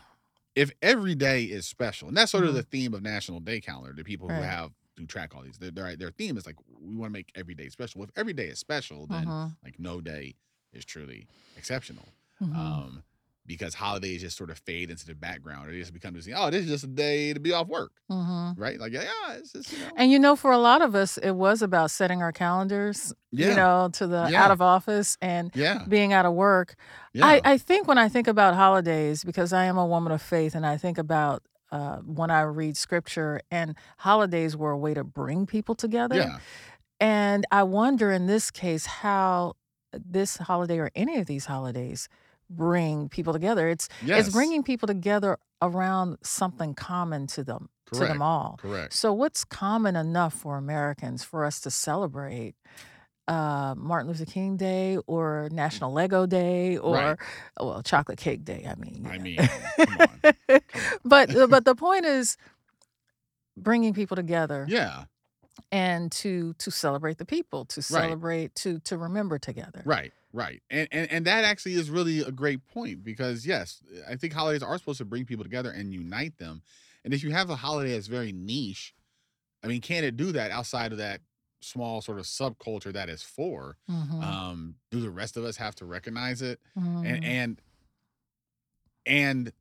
if 0.55 0.71
every 0.81 1.15
day 1.15 1.45
is 1.45 1.67
special, 1.67 2.07
and 2.07 2.17
that's 2.17 2.31
sort 2.31 2.45
of 2.45 2.53
Mhm. 2.53 2.55
the 2.55 2.63
theme 2.63 2.93
of 2.93 3.01
National 3.01 3.39
Day 3.39 3.61
Calendar. 3.61 3.93
The 3.95 4.03
people 4.03 4.29
who 4.29 4.39
Right. 4.39 4.41
have 4.41 4.71
who 4.97 5.05
track 5.07 5.35
all 5.35 5.43
these, 5.43 5.57
their 5.57 5.71
their, 5.71 5.95
their 5.95 6.11
theme 6.11 6.37
is 6.37 6.45
like 6.45 6.55
we 6.67 6.95
want 6.95 7.11
to 7.11 7.13
make 7.13 7.31
every 7.35 7.55
day 7.55 7.69
special. 7.69 7.99
Well, 7.99 8.09
if 8.09 8.17
every 8.17 8.33
day 8.33 8.47
is 8.47 8.59
special, 8.59 9.07
then 9.07 9.33
Mhm, 9.33 9.55
like 9.63 9.79
no 9.79 10.01
day 10.01 10.35
is 10.73 10.85
truly 10.85 11.27
exceptional. 11.55 12.13
mhm. 12.39 12.53
Um, 12.55 13.03
because 13.45 13.73
holidays 13.75 14.21
just 14.21 14.37
sort 14.37 14.49
of 14.49 14.57
fade 14.59 14.89
into 14.89 15.05
the 15.05 15.15
background, 15.15 15.67
or 15.67 15.71
they 15.71 15.79
just 15.79 15.93
become 15.93 16.13
this. 16.13 16.27
Oh, 16.35 16.49
this 16.49 16.63
is 16.65 16.69
just 16.71 16.83
a 16.83 16.87
day 16.87 17.33
to 17.33 17.39
be 17.39 17.51
off 17.53 17.67
work, 17.67 17.91
Mhm. 18.09 18.57
right? 18.57 18.79
Like 18.79 18.93
yeah, 18.93 19.03
it's 19.31 19.51
just 19.51 19.71
you 19.71 19.79
know, 19.79 19.91
And 19.97 20.11
you 20.11 20.19
know, 20.19 20.35
for 20.35 20.51
a 20.51 20.57
lot 20.57 20.81
of 20.81 20.95
us, 20.95 21.17
it 21.17 21.31
was 21.31 21.61
about 21.61 21.91
setting 21.91 22.21
our 22.21 22.31
calendars, 22.31 23.13
yeah, 23.31 23.49
you 23.49 23.55
know, 23.55 23.89
to 23.93 24.07
the 24.07 24.29
Yeah. 24.29 24.43
out 24.45 24.51
of 24.51 24.61
office 24.61 25.17
and 25.21 25.51
yeah, 25.55 25.85
being 25.87 26.13
out 26.13 26.25
of 26.25 26.33
work. 26.33 26.75
I, 27.21 27.39
I 27.43 27.57
think 27.57 27.87
when 27.87 27.97
I 27.97 28.09
think 28.09 28.27
about 28.27 28.55
holidays, 28.55 29.23
because 29.23 29.53
I 29.53 29.65
am 29.65 29.77
a 29.77 29.85
woman 29.85 30.11
of 30.11 30.21
faith, 30.21 30.55
and 30.55 30.65
I 30.65 30.77
think 30.77 30.97
about 30.97 31.43
uh, 31.71 31.97
when 31.99 32.29
I 32.29 32.41
read 32.41 32.77
scripture, 32.77 33.41
and 33.49 33.75
holidays 33.97 34.55
were 34.55 34.71
a 34.71 34.77
way 34.77 34.93
to 34.93 35.03
bring 35.03 35.45
people 35.47 35.73
together. 35.75 36.15
yeah, 36.15 36.39
And 36.99 37.45
I 37.51 37.63
wonder 37.63 38.11
in 38.11 38.27
this 38.27 38.51
case 38.51 38.85
how 38.85 39.53
this 39.93 40.37
holiday 40.37 40.79
or 40.79 40.91
any 40.95 41.17
of 41.17 41.25
these 41.27 41.45
holidays 41.45 42.07
bring 42.49 43.09
people 43.09 43.33
together. 43.33 43.69
It's 43.69 43.87
yes, 44.05 44.25
it's 44.27 44.35
bringing 44.35 44.63
people 44.63 44.87
together 44.87 45.37
around 45.61 46.17
something 46.23 46.73
common 46.73 47.27
to 47.27 47.43
them 47.43 47.69
to 47.91 47.99
them 47.99 48.21
all. 48.23 48.57
correct, 48.59 48.93
So, 48.93 49.13
what's 49.13 49.43
common 49.45 49.95
enough 49.95 50.33
for 50.33 50.57
Americans 50.57 51.23
for 51.23 51.45
us 51.45 51.59
to 51.61 51.69
celebrate 51.71 52.55
uh, 53.27 53.75
Martin 53.77 54.07
Luther 54.09 54.25
King 54.25 54.57
Day 54.57 54.97
or 55.05 55.47
National 55.51 55.93
Lego 55.93 56.25
Day 56.25 56.77
or, 56.77 56.95
Right. 56.95 57.17
well, 57.59 57.81
Chocolate 57.83 58.17
Cake 58.17 58.43
Day? 58.43 58.65
I 58.69 58.75
mean, 58.75 59.05
I 59.05 59.17
mean, 59.19 59.35
know. 59.35 59.47
come 59.85 59.97
on, 59.99 60.61
but 61.05 61.35
uh, 61.35 61.47
but 61.51 61.65
the 61.65 61.75
point 61.75 62.05
is 62.05 62.35
bringing 63.55 63.93
people 63.93 64.15
together 64.15 64.65
yeah, 64.67 65.05
and 65.71 66.11
to 66.13 66.53
to 66.55 66.71
celebrate 66.71 67.17
the 67.17 67.25
people, 67.25 67.65
to 67.65 67.79
Right. 67.79 67.83
celebrate, 67.83 68.55
to 68.55 68.79
to 68.79 68.97
remember 68.97 69.37
together. 69.39 69.83
Right, 69.85 70.11
right. 70.33 70.61
And, 70.69 70.87
and 70.91 71.11
and 71.11 71.25
that 71.27 71.43
actually 71.45 71.73
is 71.75 71.89
really 71.89 72.19
a 72.21 72.31
great 72.31 72.65
point 72.67 73.03
because 73.03 73.45
yes, 73.45 73.81
I 74.07 74.15
think 74.15 74.33
holidays 74.33 74.63
are 74.63 74.77
supposed 74.77 74.97
to 74.99 75.05
bring 75.05 75.25
people 75.25 75.43
together 75.43 75.71
and 75.71 75.93
unite 75.93 76.37
them. 76.37 76.63
And 77.05 77.13
if 77.13 77.23
you 77.23 77.31
have 77.31 77.49
a 77.49 77.55
holiday 77.55 77.91
that's 77.93 78.07
very 78.07 78.31
niche, 78.31 78.93
I 79.63 79.67
mean, 79.67 79.81
can 79.81 80.03
it 80.03 80.17
do 80.17 80.31
that 80.33 80.51
outside 80.51 80.91
of 80.91 80.99
that 80.99 81.21
small 81.61 82.01
sort 82.01 82.19
of 82.19 82.25
subculture 82.25 82.93
that 82.93 83.09
is 83.09 83.23
for? 83.23 83.77
Mhm, 83.87 84.21
Um, 84.21 84.77
do 84.91 85.01
the 85.01 85.11
rest 85.11 85.37
of 85.37 85.45
us 85.45 85.57
have 85.57 85.75
to 85.75 85.85
recognize 85.85 86.41
it? 86.41 86.61
mhm. 86.75 87.03
And 87.03 87.19
and 87.23 87.61
and 89.05 89.53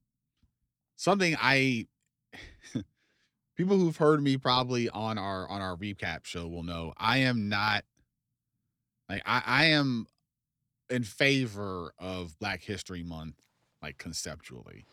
something 0.96 1.36
I 1.38 1.86
people 3.56 3.78
who've 3.78 3.96
heard 3.96 4.22
me 4.22 4.36
probably 4.36 4.88
on 4.90 5.18
our 5.18 5.48
on 5.48 5.60
our 5.60 5.76
recap 5.76 6.24
show 6.24 6.48
will 6.48 6.62
know 6.62 6.92
I 6.96 7.18
am 7.18 7.48
not 7.48 7.84
like 9.08 9.22
I, 9.26 9.42
I 9.44 9.64
am 9.66 10.06
in 10.92 11.02
favor 11.04 11.92
of 11.98 12.38
Black 12.38 12.62
History 12.62 13.02
Month, 13.02 13.36
like 13.82 13.98
conceptually. 13.98 14.84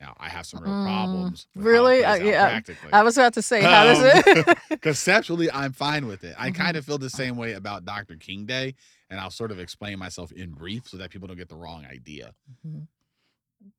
Now 0.00 0.14
I 0.20 0.28
have 0.28 0.44
some 0.46 0.62
real 0.62 0.74
Mm, 0.74 0.82
problems. 0.82 1.46
with 1.54 1.64
how 1.64 1.68
it 1.70 1.72
really? 1.72 2.04
I- 2.04 2.16
yeah. 2.16 2.60
I 2.92 3.02
was 3.02 3.16
about 3.16 3.32
to 3.34 3.42
say, 3.42 3.62
how 3.62 3.84
does 3.84 3.98
Um, 3.98 4.44
it? 4.70 4.80
Conceptually, 4.82 5.50
I'm 5.50 5.72
fine 5.72 6.06
with 6.06 6.22
it. 6.22 6.34
I 6.38 6.50
Mhm. 6.50 6.54
kind 6.54 6.76
of 6.76 6.84
feel 6.84 6.98
the 6.98 7.08
same 7.08 7.36
way 7.36 7.54
about 7.54 7.86
Dr. 7.86 8.16
King 8.16 8.44
Day, 8.44 8.74
and 9.08 9.18
I'll 9.18 9.30
sort 9.30 9.50
of 9.50 9.58
explain 9.58 9.98
myself 9.98 10.32
in 10.32 10.50
brief 10.52 10.86
so 10.86 10.98
that 10.98 11.10
people 11.10 11.26
don't 11.28 11.38
get 11.38 11.48
the 11.48 11.56
wrong 11.56 11.86
idea. 11.86 12.34
Mhm. 12.66 12.88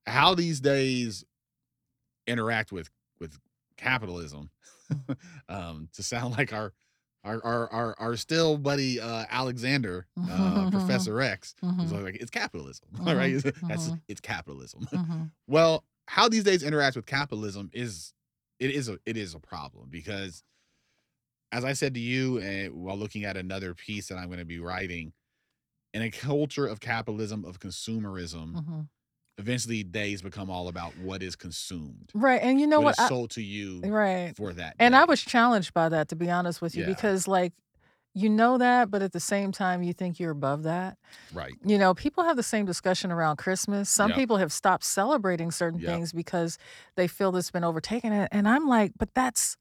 How 0.07 0.33
these 0.33 0.59
days 0.59 1.23
interact 2.25 2.71
with 2.71 2.89
with 3.19 3.37
capitalism, 3.77 4.49
um, 5.49 5.89
to 5.93 6.01
sound 6.03 6.35
like 6.37 6.51
our 6.51 6.73
our 7.27 7.43
our 7.43 7.71
our, 7.73 7.95
our 7.99 8.17
still 8.17 8.57
buddy 8.57 8.99
uh, 8.99 9.25
Alexander, 9.29 10.07
uh, 10.27 10.65
Professor 10.71 11.21
X, 11.21 11.55
is 11.81 11.91
Mhm, 11.91 12.03
like 12.03 12.15
it's 12.15 12.31
capitalism, 12.31 12.89
Mhm, 13.05 13.15
right? 13.17 13.43
That's 13.67 13.87
mhm. 13.89 14.01
it's 14.07 14.21
capitalism. 14.21 14.87
mhm. 14.95 15.31
well, 15.47 15.85
how 16.07 16.29
these 16.29 16.43
days 16.43 16.63
interact 16.63 16.95
with 16.95 17.05
capitalism 17.05 17.69
is 17.73 18.13
it 18.59 18.71
is 18.71 18.89
a 18.89 18.99
it 19.05 19.17
is 19.17 19.35
a 19.35 19.39
problem 19.39 19.89
because 19.89 20.43
as 21.51 21.63
I 21.63 21.73
said 21.73 21.93
to 21.93 21.99
you 21.99 22.39
and 22.39 22.73
while 22.73 22.97
looking 22.97 23.23
at 23.25 23.37
another 23.37 23.73
piece 23.73 24.07
that 24.07 24.17
I'm 24.17 24.27
going 24.27 24.39
to 24.39 24.45
be 24.45 24.59
writing, 24.59 25.13
in 25.93 26.01
a 26.03 26.11
culture 26.11 26.67
of 26.67 26.79
capitalism 26.81 27.45
of 27.45 27.59
consumerism, 27.59 28.57
Mhm. 28.57 28.89
Eventually 29.37 29.83
days 29.83 30.21
become 30.21 30.49
all 30.49 30.67
about 30.67 30.95
what 30.97 31.21
is 31.23 31.35
consumed. 31.35 32.11
Right, 32.13 32.41
and 32.41 32.59
you 32.59 32.67
know 32.67 32.79
what 32.79 32.85
what? 32.85 32.99
is 32.99 33.05
I, 33.05 33.07
sold 33.07 33.31
to 33.31 33.41
you 33.41 33.81
right, 33.83 34.33
for 34.35 34.53
that 34.53 34.75
and 34.79 34.95
I 34.95 35.05
was 35.05 35.21
challenged 35.21 35.73
by 35.73 35.89
that, 35.89 36.09
to 36.09 36.15
be 36.15 36.29
honest 36.29 36.61
with 36.61 36.75
you, 36.75 36.81
Yeah. 36.81 36.87
because 36.87 37.27
like 37.27 37.53
you 38.13 38.29
know 38.29 38.57
that, 38.57 38.89
but 38.89 39.03
at 39.03 39.11
the 39.11 39.19
same 39.19 39.51
time, 39.51 39.83
you 39.83 39.93
think 39.93 40.19
you're 40.19 40.31
above 40.31 40.63
that. 40.63 40.97
Right. 41.31 41.53
You 41.63 41.77
know, 41.77 41.93
people 41.93 42.23
have 42.23 42.35
the 42.35 42.41
same 42.41 42.65
discussion 42.65 43.11
around 43.11 43.37
Christmas. 43.37 43.89
Some 43.89 44.09
Yep. 44.09 44.17
people 44.17 44.37
have 44.37 44.51
stopped 44.51 44.83
celebrating 44.83 45.51
certain 45.51 45.79
Yep. 45.79 45.87
things 45.89 46.13
because 46.13 46.57
they 46.95 47.07
feel 47.07 47.35
it's 47.35 47.51
been 47.51 47.63
overtaken, 47.63 48.11
and 48.13 48.47
I'm 48.47 48.67
like, 48.67 48.93
but 48.97 49.13
that's 49.13 49.55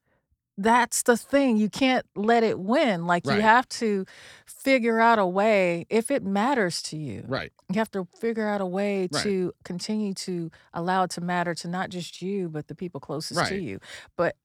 that's 0.59 1.03
the 1.03 1.17
thing. 1.17 1.57
You 1.59 1.69
can't 1.69 2.07
let 2.15 2.43
it 2.43 2.59
win. 2.59 3.07
Like 3.07 3.27
you 3.27 3.43
have 3.43 3.69
to 3.71 4.07
figure 4.47 4.99
out 5.01 5.19
a 5.19 5.27
way 5.27 5.87
if 5.91 6.11
it 6.11 6.23
matters 6.23 6.83
to 6.85 6.97
you. 6.97 7.25
Right. 7.27 7.53
You 7.69 7.79
have 7.79 7.91
to 7.93 8.07
figure 8.21 8.49
out 8.49 8.61
a 8.61 8.67
way 8.67 9.09
Right. 9.11 9.23
to 9.23 9.53
continue 9.65 10.15
to 10.15 10.51
allow 10.73 11.03
it 11.05 11.11
to 11.11 11.21
matter 11.21 11.55
to 11.57 11.69
not 11.69 11.91
just 11.91 12.23
you, 12.23 12.49
but 12.49 12.69
the 12.69 12.75
people 12.75 13.01
closest 13.01 13.39
to 13.49 13.57
you. 13.61 13.81
But 14.17 14.37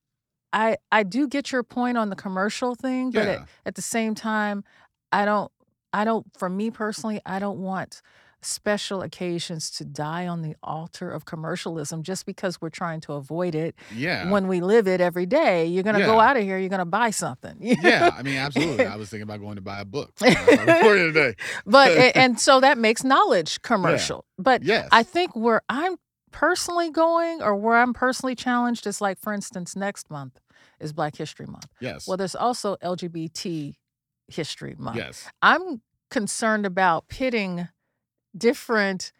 I 0.51 0.77
I 0.91 1.03
do 1.03 1.27
get 1.27 1.51
your 1.51 1.63
point 1.63 1.97
on 1.97 2.09
the 2.09 2.15
commercial 2.15 2.75
thing, 2.75 3.11
but 3.11 3.25
Yeah. 3.25 3.31
at, 3.33 3.47
at 3.67 3.75
the 3.75 3.81
same 3.81 4.15
time, 4.15 4.63
I 5.11 5.23
don't 5.25 5.51
I 5.93 6.03
don't 6.03 6.25
for 6.37 6.49
me 6.49 6.71
personally, 6.71 7.21
I 7.25 7.39
don't 7.39 7.59
want 7.59 8.01
special 8.43 9.01
occasions 9.01 9.69
to 9.69 9.85
die 9.85 10.27
on 10.27 10.41
the 10.41 10.55
altar 10.63 11.11
of 11.11 11.25
commercialism 11.25 12.01
just 12.03 12.25
because 12.25 12.59
we're 12.59 12.69
trying 12.69 12.99
to 13.01 13.13
avoid 13.13 13.53
it 13.53 13.75
Yeah. 13.95 14.29
when 14.31 14.47
we 14.47 14.61
live 14.61 14.87
it 14.87 14.99
every 14.99 15.25
day. 15.27 15.65
You're 15.67 15.83
gonna 15.83 15.99
go 15.99 16.19
out 16.19 16.37
of 16.37 16.43
here, 16.43 16.57
you're 16.57 16.69
gonna 16.69 16.85
buy 16.85 17.11
something. 17.11 17.57
yeah. 17.59 18.09
I 18.17 18.23
mean, 18.23 18.37
absolutely. 18.37 18.85
I 18.85 18.95
was 18.95 19.09
thinking 19.09 19.23
about 19.23 19.39
going 19.41 19.55
to 19.57 19.61
buy 19.61 19.79
a 19.81 19.85
book. 19.85 20.11
when 20.19 20.35
I 20.35 20.41
started 20.43 20.67
recording 20.73 21.13
today. 21.13 21.35
but 21.65 21.91
and 22.15 22.39
so 22.39 22.59
that 22.59 22.77
makes 22.77 23.03
knowledge 23.03 23.61
commercial. 23.61 24.25
But 24.39 24.63
Yes. 24.63 24.87
I 24.91 25.03
think 25.03 25.35
where 25.35 25.61
I'm 25.69 25.97
personally 26.31 26.89
going 26.89 27.41
or 27.43 27.55
where 27.55 27.77
I'm 27.77 27.93
personally 27.93 28.35
challenged 28.35 28.87
is 28.87 29.01
like, 29.01 29.19
for 29.19 29.33
instance, 29.33 29.75
next 29.75 30.09
month 30.09 30.39
is 30.79 30.93
Black 30.93 31.15
History 31.15 31.45
Month. 31.45 31.67
yes. 31.79 32.07
Well, 32.07 32.17
there's 32.17 32.35
also 32.35 32.75
LGBT 32.83 33.73
History 34.27 34.75
Month. 34.79 34.97
yes. 34.97 35.27
I'm 35.41 35.81
concerned 36.09 36.65
about 36.65 37.07
pitting 37.07 37.67
different 38.37 39.11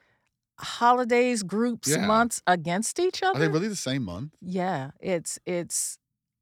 holidays, 0.59 1.43
groups, 1.43 1.87
Yeah. 1.89 2.05
months 2.05 2.41
against 2.47 2.99
each 2.99 3.23
other. 3.23 3.37
Are 3.37 3.39
they 3.39 3.47
really 3.47 3.67
the 3.67 3.75
same 3.75 4.03
month? 4.03 4.33
yeah, 4.41 4.91
it's 4.99 5.39
it's 5.45 5.97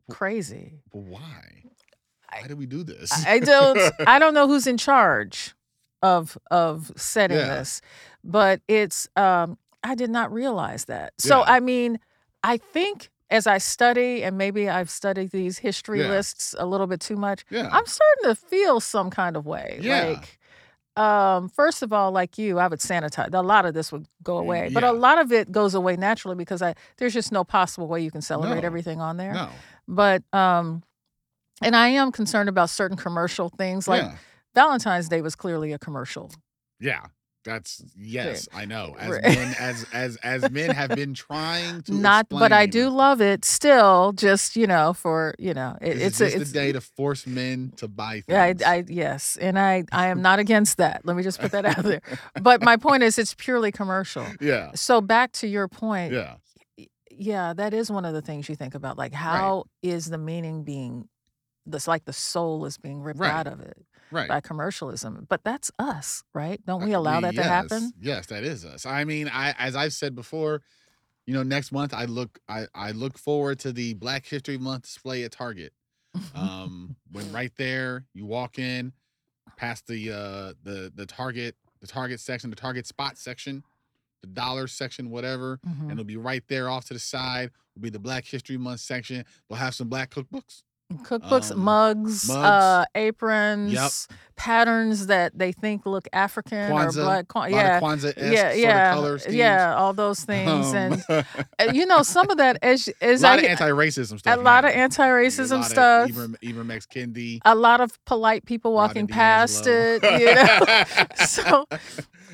crazy. 0.09 0.81
But 0.91 0.99
why? 1.03 1.63
I- 2.31 2.41
Why 2.41 2.47
do 2.47 2.55
we 2.55 2.65
do 2.67 2.83
this? 2.83 3.11
I 3.25 3.33
I 3.35 3.39
don't 3.39 3.79
I 4.07 4.19
don't 4.19 4.33
know 4.33 4.47
who's 4.47 4.67
in 4.67 4.77
charge 4.77 5.55
of 6.01 6.38
of 6.51 6.91
setting 6.95 7.38
Yeah. 7.38 7.47
this, 7.59 7.81
but 8.23 8.61
it's 8.67 9.07
um 9.15 9.57
I 9.83 9.95
did 9.95 10.09
not 10.09 10.31
realize 10.33 10.85
that. 10.85 11.13
So 11.17 11.39
Yeah. 11.39 11.45
I 11.55 11.59
mean, 11.59 11.99
I 12.43 12.57
think 12.57 13.09
as 13.31 13.45
I 13.47 13.57
study 13.59 14.23
and 14.23 14.38
maybe 14.38 14.67
I've 14.69 14.89
studied 14.89 15.31
these 15.31 15.59
history 15.59 16.01
Yeah. 16.01 16.09
lists 16.09 16.55
a 16.57 16.65
little 16.65 16.88
bit 16.88 16.99
too 16.99 17.15
much, 17.15 17.45
yeah. 17.49 17.69
I'm 17.71 17.85
starting 17.85 18.23
to 18.23 18.35
feel 18.35 18.79
some 18.79 19.09
kind 19.09 19.38
of 19.38 19.45
way. 19.45 19.79
Yeah. 19.81 20.03
Like 20.05 20.38
um 20.96 21.48
first 21.50 21.81
of 21.84 21.93
all 21.93 22.12
like 22.12 22.38
you 22.38 22.58
I 22.60 22.67
would 22.67 22.79
sanitize 22.79 23.34
a 23.34 23.41
lot 23.41 23.65
of 23.65 23.74
this 23.74 23.91
would 23.91 24.08
go 24.24 24.38
away 24.38 24.69
but 24.74 24.84
a 24.84 24.91
lot 24.91 25.19
of 25.19 25.31
it 25.31 25.51
goes 25.51 25.74
away 25.75 25.96
naturally 25.96 26.36
because 26.36 26.62
I 26.62 26.74
there's 26.98 27.13
just 27.13 27.31
no 27.31 27.43
possible 27.43 27.88
way 27.88 28.01
you 28.01 28.12
can 28.12 28.22
celebrate 28.22 28.62
No. 28.62 28.65
everything 28.65 29.00
on 29.00 29.17
there 29.17 29.34
no. 29.34 29.50
but 29.88 30.24
um 30.34 30.84
and 31.62 31.75
I 31.75 31.89
am 31.89 32.12
concerned 32.12 32.50
about 32.50 32.69
certain 32.69 32.98
commercial 32.98 33.50
things 33.50 33.88
like 33.88 34.01
yeah. 34.03 34.15
Valentine's 34.55 35.08
Day 35.10 35.22
was 35.22 35.36
clearly 35.36 35.74
a 35.74 35.77
commercial. 35.79 36.31
Yeah. 36.79 37.05
That's 37.46 37.81
yes, 37.98 38.50
I 38.53 38.65
know. 38.65 38.96
As 39.00 39.10
Right. 39.12 39.24
men 39.24 39.55
as 39.60 39.86
as 39.93 40.17
as 40.17 40.51
men 40.51 40.72
have 40.72 40.89
been 40.89 41.13
trying 41.27 41.81
to 41.84 41.93
Not, 41.93 42.27
but 42.29 42.51
I 42.51 42.65
do 42.65 42.89
love 42.89 43.22
it 43.22 43.46
still. 43.46 44.12
Just 44.12 44.58
you 44.58 44.67
know, 44.67 44.93
for 44.93 45.36
you 45.39 45.53
know, 45.53 45.77
it, 45.81 45.93
This 45.96 46.03
it's 46.03 46.22
a, 46.22 46.25
just 46.25 46.36
it's 46.38 46.50
a 46.51 46.53
day 46.53 46.72
to 46.74 46.81
force 46.81 47.25
men 47.25 47.72
to 47.77 47.88
buy 47.88 48.24
yeah, 48.27 48.43
I, 48.43 48.48
things. 48.53 48.63
I 48.63 48.84
yes, 48.89 49.38
and 49.39 49.58
I 49.58 49.86
I 49.91 50.08
am 50.08 50.22
not 50.22 50.39
against 50.46 50.77
that. 50.77 51.05
Let 51.05 51.15
me 51.15 51.24
just 51.24 51.39
put 51.39 51.51
that 51.53 51.65
out 51.65 51.81
there. 51.84 52.01
But 52.41 52.62
my 52.62 52.75
point 52.75 53.03
is, 53.03 53.17
it's 53.17 53.34
purely 53.36 53.72
commercial. 53.72 54.25
yeah. 54.41 54.72
So 54.75 55.00
back 55.00 55.31
to 55.34 55.48
your 55.48 55.69
point, 55.69 56.12
Yeah. 56.12 56.36
y- 56.77 56.88
yeah, 57.10 57.53
that 57.53 57.74
is 57.74 57.89
one 57.89 58.03
of 58.03 58.13
the 58.13 58.22
things 58.22 58.50
you 58.50 58.55
think 58.58 58.75
about. 58.75 58.98
Like, 58.98 59.13
how 59.13 59.63
is 59.81 60.10
the 60.10 60.17
meaning 60.17 60.63
being? 60.63 61.08
This 61.65 61.88
like 61.88 62.03
the 62.05 62.13
soul 62.13 62.65
is 62.65 62.77
being 62.77 63.01
ripped 63.01 63.19
Right. 63.19 63.31
out 63.31 63.48
of 63.48 63.60
it 63.62 63.77
Right. 64.11 64.27
by 64.27 64.39
commercialism. 64.41 65.25
But 65.29 65.43
that's 65.43 65.71
us, 65.79 66.23
right? 66.33 66.63
Don't 66.65 66.83
we 66.83 66.93
allow 66.93 67.21
that 67.21 67.35
to 67.35 67.43
happen? 67.43 67.91
Yes, 67.99 68.27
that 68.27 68.43
is 68.43 68.65
us. 68.65 68.85
I 68.85 69.03
mean, 69.03 69.29
I 69.31 69.53
as 69.57 69.75
I've 69.75 69.93
said 69.93 70.15
before, 70.15 70.61
you 71.27 71.33
know, 71.33 71.43
next 71.43 71.71
month 71.71 71.93
I 71.93 72.05
look 72.05 72.39
I 72.49 72.65
I 72.73 72.91
look 72.91 73.17
forward 73.17 73.59
to 73.59 73.71
the 73.71 73.93
Black 73.93 74.25
History 74.25 74.57
Month 74.57 74.83
display 74.83 75.23
at 75.23 75.31
Target. 75.31 75.73
Um, 76.35 76.95
when 77.11 77.31
right 77.31 77.51
there 77.57 78.05
you 78.13 78.25
walk 78.25 78.57
in, 78.57 78.93
past 79.57 79.85
the 79.87 80.11
uh 80.11 80.53
the 80.63 80.91
the 80.93 81.05
Target 81.05 81.55
the 81.81 81.87
Target 81.87 82.19
section, 82.19 82.49
the 82.49 82.55
Target 82.55 82.87
spot 82.87 83.17
section, 83.17 83.63
the 84.21 84.27
dollar 84.27 84.67
section, 84.67 85.09
whatever, 85.11 85.59
Mhm. 85.67 85.81
and 85.83 85.91
it'll 85.93 86.03
be 86.03 86.17
right 86.17 86.43
there 86.47 86.67
off 86.69 86.85
to 86.85 86.93
the 86.93 86.99
side. 86.99 87.51
Will 87.75 87.83
be 87.83 87.89
the 87.89 87.99
Black 87.99 88.25
History 88.25 88.57
Month 88.57 88.79
section. 88.81 89.23
We'll 89.49 89.59
have 89.59 89.75
some 89.75 89.87
black 89.87 90.09
cookbooks. 90.11 90.63
Cookbooks, 90.91 91.51
Um, 91.51 91.60
mugs, 91.60 92.27
mugs. 92.27 92.29
uh, 92.29 92.86
aprons, 92.96 94.08
patterns 94.36 95.05
that 95.05 95.38
they 95.38 95.51
think 95.51 95.86
look 95.86 96.08
African 96.13 96.72
or 96.72 96.88
Kwanzaa, 96.88 97.03
black. 97.03 97.25
A 97.36 97.38
lot 97.38 97.51
yeah, 97.51 97.79
Kwanzaa 97.79 98.13
yeah, 98.17 98.22
sort 98.22 98.58
yeah, 98.58 99.31
yeah, 99.36 99.75
all 99.75 99.93
those 99.93 100.24
things, 100.25 100.67
Um, 100.69 100.75
and 100.75 101.05
uh, 101.60 101.72
you 101.74 101.86
know 101.86 102.01
some 102.01 102.31
of 102.31 102.38
that 102.38 102.58
as 102.63 102.88
a 102.88 103.03
as 103.03 103.22
lot 103.22 103.38
I 103.38 103.43
of 103.43 103.50
anti-racism 103.50 104.17
stuff. 104.17 104.36
a 104.36 104.41
lot 104.41 104.65
of 104.65 104.72
anti-racism 104.72 105.58
A 105.58 105.60
of 105.60 105.65
stuff. 105.65 106.10
Ibram, 106.10 106.36
Ibram 106.41 106.72
X. 106.72 106.88
Kendi. 106.88 107.39
a 107.46 107.53
lot 107.53 107.81
of 107.81 108.03
polite 108.05 108.46
people 108.46 108.74
walking 108.74 109.05
past 109.05 109.67
it, 109.67 110.01
you 110.03 110.25
know. 110.34 111.05
so, 111.27 111.67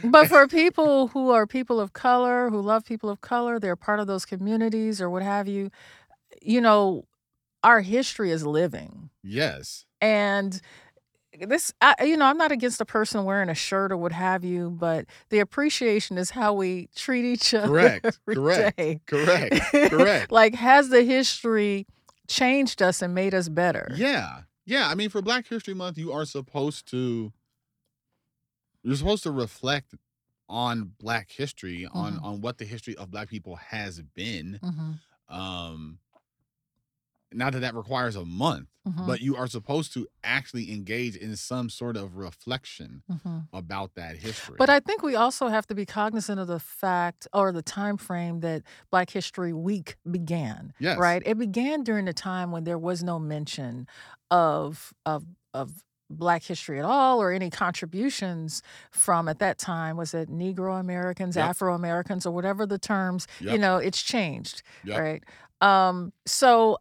but 0.06 0.28
for 0.30 0.48
people 0.48 1.08
who 1.08 1.32
are 1.32 1.46
people 1.46 1.82
of 1.82 1.92
color, 1.92 2.50
who 2.50 2.62
love 2.62 2.86
people 2.86 3.10
of 3.10 3.20
color, 3.20 3.60
they're 3.60 3.76
part 3.76 4.00
of 4.00 4.08
those 4.08 4.26
communities 4.26 5.02
or 5.02 5.10
what 5.10 5.24
have 5.24 5.50
you. 5.50 5.72
You 6.42 6.62
know, 6.62 7.06
our 7.65 7.81
history 7.81 8.31
is 8.31 8.45
living, 8.45 9.10
yes, 9.24 9.86
and 10.00 10.62
this, 11.38 11.74
I, 11.81 11.95
you 12.05 12.15
know, 12.15 12.25
I'm 12.25 12.38
not 12.38 12.53
against 12.53 12.79
a 12.79 12.86
person 12.86 13.25
wearing 13.25 13.50
a 13.50 13.55
shirt 13.55 13.91
or 13.91 13.98
what 13.98 14.13
have 14.13 14.45
you, 14.45 14.69
but 14.69 15.05
the 15.29 15.39
appreciation 15.39 16.17
is 16.17 16.29
how 16.29 16.53
we 16.53 16.88
treat 16.95 17.25
each 17.25 17.53
other. 17.53 17.67
Correct, 17.67 18.19
correct, 18.34 18.77
day. 18.77 19.01
correct, 19.05 19.60
correct. 19.89 20.31
like, 20.31 20.55
has 20.55 20.88
the 20.89 21.03
history 21.03 21.86
changed 22.27 22.81
us 22.81 23.01
and 23.01 23.13
made 23.13 23.34
us 23.34 23.50
better? 23.50 23.88
Yeah, 23.95 24.41
yeah. 24.65 24.88
I 24.88 24.95
mean, 24.95 25.10
for 25.10 25.22
Black 25.22 25.48
History 25.48 25.74
Month, 25.74 25.98
you 25.98 26.12
are 26.13 26.25
supposed 26.25 26.89
to. 26.91 27.34
You're 28.84 28.95
supposed 28.95 29.24
to 29.24 29.31
reflect 29.31 29.95
on 30.48 30.91
Black 31.00 31.31
history, 31.31 31.88
on 31.91 32.13
Mhm. 32.17 32.24
on 32.24 32.41
what 32.41 32.60
the 32.60 32.65
history 32.65 32.95
of 32.95 33.10
Black 33.12 33.29
people 33.29 33.55
has 33.55 34.01
been. 34.01 34.60
hmm 34.63 34.91
Um, 35.27 35.98
not 37.36 37.54
that 37.54 37.60
that 37.60 37.75
requires 37.75 38.15
a 38.15 38.25
month, 38.25 38.70
hmm 38.86 39.06
but 39.08 39.22
you 39.22 39.36
are 39.36 39.48
supposed 39.48 39.94
to 39.94 40.08
actually 40.24 40.72
engage 40.72 41.15
in 41.15 41.36
some 41.36 41.70
sort 41.70 41.98
of 41.98 42.15
reflection 42.18 43.04
hmm 43.24 43.39
about 43.54 43.96
that 43.96 44.18
history. 44.18 44.56
But 44.58 44.70
I 44.70 44.80
think 44.80 45.01
we 45.04 45.15
also 45.15 45.48
have 45.48 45.65
to 45.68 45.75
be 45.75 45.86
cognizant 45.86 46.39
of 46.39 46.48
the 46.48 46.60
fact 46.60 47.27
or 47.34 47.51
the 47.51 47.62
time 47.62 47.98
frame 47.98 48.39
that 48.42 48.63
Black 48.92 49.10
History 49.10 49.54
Week 49.54 49.96
began. 50.10 50.74
Yes. 50.80 50.98
Right? 50.98 51.22
It 51.25 51.38
began 51.38 51.84
during 51.84 52.08
a 52.08 52.13
time 52.13 52.51
when 52.51 52.63
there 52.63 52.77
was 52.77 53.04
no 53.04 53.20
mention 53.20 53.88
of 54.32 54.94
of 55.06 55.25
of 55.54 55.84
Black 56.10 56.44
history 56.44 56.77
at 56.77 56.86
all 56.86 57.20
or 57.20 57.32
any 57.32 57.50
contributions 57.50 58.62
from 58.92 59.27
at 59.27 59.39
that 59.39 59.58
time 59.58 59.98
was 59.98 60.13
it 60.13 60.30
Negro 60.30 60.80
Americans, 60.80 61.36
Yep. 61.36 61.50
Afro 61.50 61.74
Americans 61.74 62.25
or 62.27 62.32
whatever 62.32 62.65
the 62.68 62.77
terms, 62.77 63.25
you 63.39 63.58
know, 63.58 63.77
it's 63.77 64.01
changed, 64.04 64.62
Yep. 64.84 64.98
right? 65.00 65.24
Um 65.62 66.13
so 66.27 66.77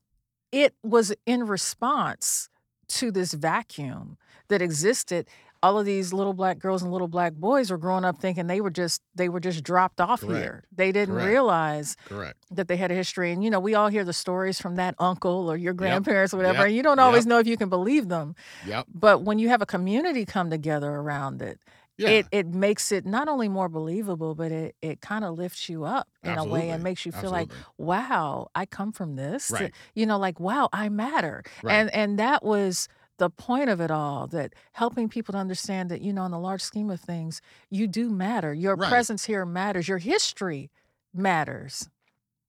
it 0.54 0.74
was 0.82 1.12
in 1.26 1.46
response 1.46 2.48
to 2.88 3.10
this 3.10 3.32
vacuum 3.34 4.16
that 4.48 4.62
existed 4.62 5.26
all 5.62 5.78
of 5.78 5.86
these 5.86 6.12
little 6.12 6.34
black 6.34 6.58
girls 6.58 6.82
and 6.82 6.92
little 6.92 7.08
black 7.08 7.32
boys 7.32 7.70
were 7.70 7.78
growing 7.78 8.04
up 8.04 8.18
thinking 8.18 8.46
they 8.46 8.60
were 8.60 8.70
just 8.70 9.00
they 9.14 9.30
were 9.30 9.40
just 9.40 9.64
dropped 9.64 9.98
off 10.00 10.20
Correct. 10.20 10.38
here. 10.42 10.64
They 10.70 10.92
didn't 10.92 11.14
Correct. 11.14 11.28
realize 11.30 11.96
Correct. 12.04 12.36
that 12.50 12.68
they 12.68 12.76
had 12.76 12.90
a 12.90 12.94
history. 12.94 13.32
And 13.32 13.42
you 13.42 13.48
know, 13.50 13.60
we 13.60 13.74
all 13.74 13.88
hear 13.88 14.04
the 14.04 14.12
stories 14.12 14.60
from 14.60 14.76
that 14.76 14.94
uncle 14.98 15.50
or 15.50 15.56
your 15.56 15.72
grandparents 15.72 16.34
or 16.34 16.36
whatever, 16.36 16.58
Yep. 16.58 16.66
and 16.66 16.76
you 16.76 16.82
don't 16.82 16.98
Yep. 16.98 17.06
always 17.06 17.24
know 17.26 17.38
if 17.38 17.46
you 17.46 17.56
can 17.56 17.70
believe 17.70 18.08
them. 18.08 18.34
Yep. 18.66 18.86
But 18.94 19.22
when 19.22 19.38
you 19.38 19.48
have 19.48 19.62
a 19.62 19.66
community 19.66 20.26
come 20.26 20.50
together 20.50 20.90
around 20.92 21.40
it, 21.40 21.58
Yeah. 21.96 22.08
it 22.08 22.26
it 22.32 22.46
makes 22.48 22.90
it 22.90 23.06
not 23.06 23.28
only 23.28 23.48
more 23.48 23.68
believable, 23.68 24.34
but 24.34 24.50
it 24.50 24.74
it 24.82 25.00
kind 25.00 25.24
of 25.24 25.38
lifts 25.38 25.68
you 25.68 25.84
up 25.84 26.08
in 26.22 26.36
a 26.36 26.44
way 26.44 26.70
and 26.70 26.82
makes 26.82 27.06
you 27.06 27.12
feel 27.12 27.30
like, 27.30 27.50
wow, 27.78 28.48
I 28.54 28.66
come 28.66 28.90
from 28.92 29.16
this. 29.16 29.50
Right. 29.50 29.72
You 29.94 30.06
know, 30.06 30.18
like 30.18 30.40
wow, 30.40 30.68
I 30.72 30.88
matter. 30.88 31.44
Right. 31.62 31.74
And 31.74 31.94
and 31.94 32.18
that 32.18 32.44
was 32.44 32.88
the 33.18 33.30
point 33.30 33.70
of 33.70 33.80
it 33.80 33.92
all 33.92 34.26
that 34.28 34.54
helping 34.72 35.08
people 35.08 35.32
to 35.32 35.38
understand 35.38 35.88
that 35.90 36.00
you 36.00 36.12
know 36.12 36.24
in 36.24 36.32
the 36.32 36.38
large 36.38 36.62
scheme 36.62 36.90
of 36.90 37.00
things 37.00 37.40
you 37.70 37.86
do 37.86 38.10
matter 38.10 38.52
your 38.52 38.74
Right. 38.74 38.88
presence 38.90 39.24
here 39.24 39.46
matters 39.46 39.86
your 39.86 39.98
history 39.98 40.68
matters 41.14 41.88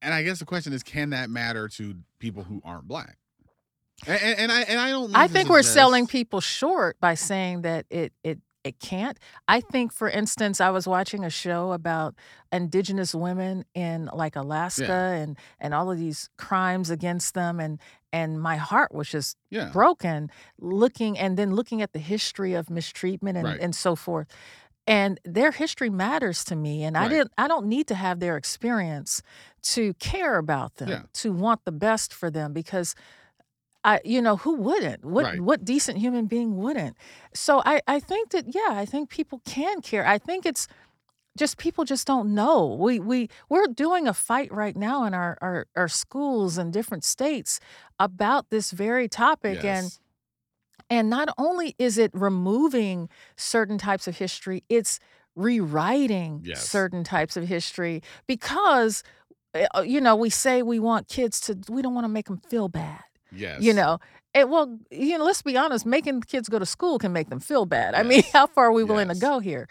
and 0.01 0.13
I 0.13 0.21
guess 0.23 0.37
the 0.39 0.45
question 0.45 0.71
is, 0.71 0.83
can 0.83 1.09
that 1.11 1.29
matter 1.31 1.67
to 1.69 1.95
people 2.19 2.43
who 2.43 2.61
aren't 2.63 2.87
black? 2.87 3.17
And, 4.05 4.21
and, 4.21 4.39
and 4.39 4.51
I 4.51 4.61
and 4.63 4.79
I 4.79 4.91
don't. 4.91 5.15
I 5.15 5.27
think 5.27 5.49
we're 5.49 5.63
selling 5.63 6.05
people 6.05 6.41
short 6.41 6.99
by 6.99 7.15
saying 7.15 7.63
that 7.63 7.85
it 7.89 8.13
it 8.23 8.39
it 8.65 8.79
can't. 8.79 9.17
I 9.47 9.61
think, 9.61 9.93
for 9.93 10.09
instance, 10.09 10.59
I 10.59 10.71
was 10.71 10.87
watching 10.87 11.23
a 11.23 11.29
show 11.29 11.71
about 11.71 12.15
indigenous 12.51 13.13
women 13.15 13.63
in 13.75 14.09
like 14.11 14.35
Alaska 14.35 14.91
and 15.21 15.37
and 15.59 15.73
all 15.73 15.91
of 15.91 15.97
these 15.97 16.29
crimes 16.37 16.89
against 16.89 17.33
them, 17.35 17.59
and 17.59 17.79
and 18.11 18.41
my 18.41 18.55
heart 18.57 18.93
was 18.93 19.07
just 19.09 19.37
Yeah. 19.49 19.69
broken 19.71 20.29
looking 20.59 21.17
and 21.17 21.37
then 21.37 21.53
looking 21.55 21.81
at 21.81 21.93
the 21.93 21.99
history 21.99 22.53
of 22.55 22.69
mistreatment 22.69 23.37
and, 23.37 23.45
Right. 23.47 23.59
and 23.61 23.75
so 23.75 23.95
forth. 23.95 24.27
And 24.87 25.19
their 25.25 25.51
history 25.51 25.89
matters 25.89 26.43
to 26.45 26.55
me, 26.55 26.83
and 26.83 26.95
I 26.97 27.07
didn't. 27.09 27.31
I 27.37 27.47
don't 27.47 27.65
need 27.67 27.87
to 27.87 27.95
have 27.95 28.19
their 28.19 28.37
experience 28.37 29.21
to 29.73 29.93
care 29.95 30.37
about 30.37 30.75
them, 30.75 30.89
Yeah. 30.89 31.01
to 31.21 31.31
want 31.33 31.65
the 31.65 31.71
best 31.71 32.13
for 32.13 32.29
them, 32.31 32.53
because 32.53 32.93
I, 33.85 34.01
you 34.03 34.21
know, 34.21 34.37
who 34.37 34.55
wouldn't? 34.55 35.05
What 35.05 35.23
Right. 35.27 35.39
what 35.41 35.63
decent 35.63 35.99
human 35.99 36.25
being 36.27 36.57
wouldn't? 36.57 36.97
So 37.33 37.61
I, 37.65 37.81
I 37.87 37.99
think 38.01 38.31
that 38.31 38.55
yeah, 38.55 38.71
I 38.71 38.85
think 38.85 39.09
people 39.09 39.41
can 39.45 39.81
care. 39.81 40.05
I 40.05 40.17
think 40.17 40.45
it's 40.45 40.67
just 41.37 41.57
people 41.57 41.85
just 41.85 42.07
don't 42.07 42.33
know. 42.33 42.75
We 42.79 42.99
we 42.99 43.29
we're 43.49 43.67
doing 43.67 44.07
a 44.07 44.13
fight 44.13 44.51
right 44.51 44.75
now 44.75 45.05
in 45.05 45.13
our 45.13 45.37
our, 45.41 45.67
our 45.75 45.87
schools 45.87 46.57
in 46.57 46.71
different 46.71 47.03
states 47.03 47.59
about 47.99 48.49
this 48.49 48.71
very 48.71 49.07
topic 49.07 49.63
and 49.63 49.85
Yes. 49.85 49.99
and 50.89 51.09
not 51.09 51.29
only 51.37 51.75
is 51.79 51.97
it 51.97 52.11
removing 52.13 53.09
certain 53.37 53.77
types 53.77 54.07
of 54.07 54.17
history, 54.17 54.63
it's 54.69 54.99
rewriting 55.35 56.41
Yes. 56.43 56.61
certain 56.69 57.03
types 57.03 57.37
of 57.37 57.47
history 57.47 58.01
because 58.27 59.03
uh, 59.53 59.81
you 59.81 60.01
know 60.01 60.15
we 60.15 60.29
say 60.29 60.61
we 60.63 60.79
want 60.79 61.07
kids 61.07 61.39
to 61.41 61.57
we 61.69 61.81
don't 61.81 61.93
want 61.93 62.05
to 62.05 62.09
make 62.09 62.27
them 62.27 62.41
feel 62.49 62.69
bad 62.69 63.03
Yes. 63.31 63.61
you 63.61 63.73
know 63.73 63.99
it, 64.33 64.49
well 64.49 64.77
you 64.91 65.17
know 65.17 65.25
let's 65.25 65.41
be 65.41 65.57
honest 65.57 65.85
making 65.85 66.21
kids 66.21 66.47
go 66.49 66.59
to 66.59 66.65
school 66.65 66.99
can 66.99 67.11
make 67.13 67.29
them 67.29 67.39
feel 67.39 67.65
bad 67.65 67.93
i 67.95 68.03
mean 68.03 68.23
how 68.33 68.47
far 68.47 68.65
are 68.67 68.71
we 68.71 68.83
willing 68.83 69.07
to 69.09 69.15
go 69.15 69.39
here 69.39 69.67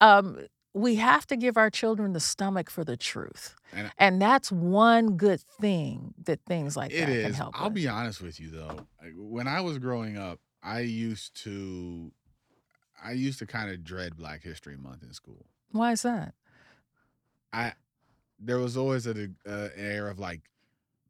um, 0.00 0.46
we 0.74 0.94
have 0.96 1.26
to 1.26 1.36
give 1.36 1.56
our 1.56 1.70
children 1.70 2.12
the 2.12 2.20
stomach 2.20 2.70
for 2.70 2.84
the 2.84 2.96
truth 2.96 3.56
And- 3.72 3.90
and 3.98 4.22
that's 4.22 4.52
one 4.52 5.16
good 5.16 5.40
thing 5.60 6.14
that 6.24 6.40
things 6.46 6.76
like 6.76 6.90
that 6.92 7.08
is. 7.08 7.24
can 7.24 7.34
help 7.34 7.54
I'll 7.60 7.66
with. 7.66 7.74
be 7.74 7.88
honest 7.88 8.20
with 8.22 8.38
you 8.38 8.50
though. 8.50 8.86
When 9.16 9.48
I 9.48 9.60
was 9.60 9.78
growing 9.78 10.16
up, 10.18 10.38
I 10.62 10.80
used 10.80 11.34
to, 11.44 12.12
I 13.02 13.12
used 13.12 13.38
to 13.40 13.46
kind 13.46 13.70
of 13.70 13.82
dread 13.82 14.16
Black 14.16 14.42
History 14.42 14.76
Month 14.76 15.02
in 15.02 15.12
school. 15.12 15.46
why 15.72 15.92
is 15.92 16.02
that 16.02 16.34
I, 17.52 17.72
there 18.38 18.58
was 18.58 18.76
always 18.76 19.06
a, 19.06 19.10
uh, 19.10 19.50
an 19.50 19.70
air 19.76 20.08
of 20.08 20.18
like 20.18 20.42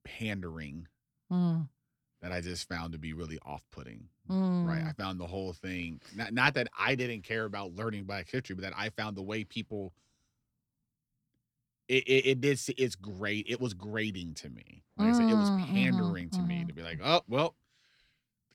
pandering 0.05 0.87
Mm, 1.31 1.69
that 2.23 2.33
I 2.33 2.41
just 2.41 2.69
found 2.69 2.93
to 2.93 2.99
be 2.99 3.13
really 3.13 3.39
off-putting. 3.45 4.09
mm, 4.31 4.67
Right. 4.67 4.83
I 4.87 4.93
found 4.93 5.21
the 5.21 5.27
whole 5.27 5.53
thing 5.53 6.01
not 6.15 6.33
not 6.33 6.55
that 6.55 6.69
I 6.79 6.95
didn't 6.95 7.23
care 7.23 7.45
about 7.45 7.75
learning 7.75 8.05
Black 8.05 8.29
history, 8.31 8.55
but 8.55 8.63
that 8.63 8.75
I 8.77 8.91
found 8.91 9.17
the 9.17 9.23
way 9.23 9.45
people. 9.45 9.93
It, 11.89 12.05
it, 12.07 12.27
it 12.27 12.41
did. 12.41 12.61
It's 12.77 12.97
great. 12.97 13.47
It 13.49 13.61
was 13.61 13.73
grating 13.73 14.35
to 14.35 14.51
me. 14.51 14.85
Like 14.99 15.09
I 15.09 15.13
said, 15.13 15.27
it 15.29 15.35
was 15.39 15.51
Mm, 15.51 15.59
mhm, 15.59 15.73
pandering 15.73 16.31
to 16.31 16.43
me 16.43 16.65
to 16.65 16.73
be 16.73 16.83
like, 16.83 17.01
oh 17.03 17.23
well, 17.29 17.57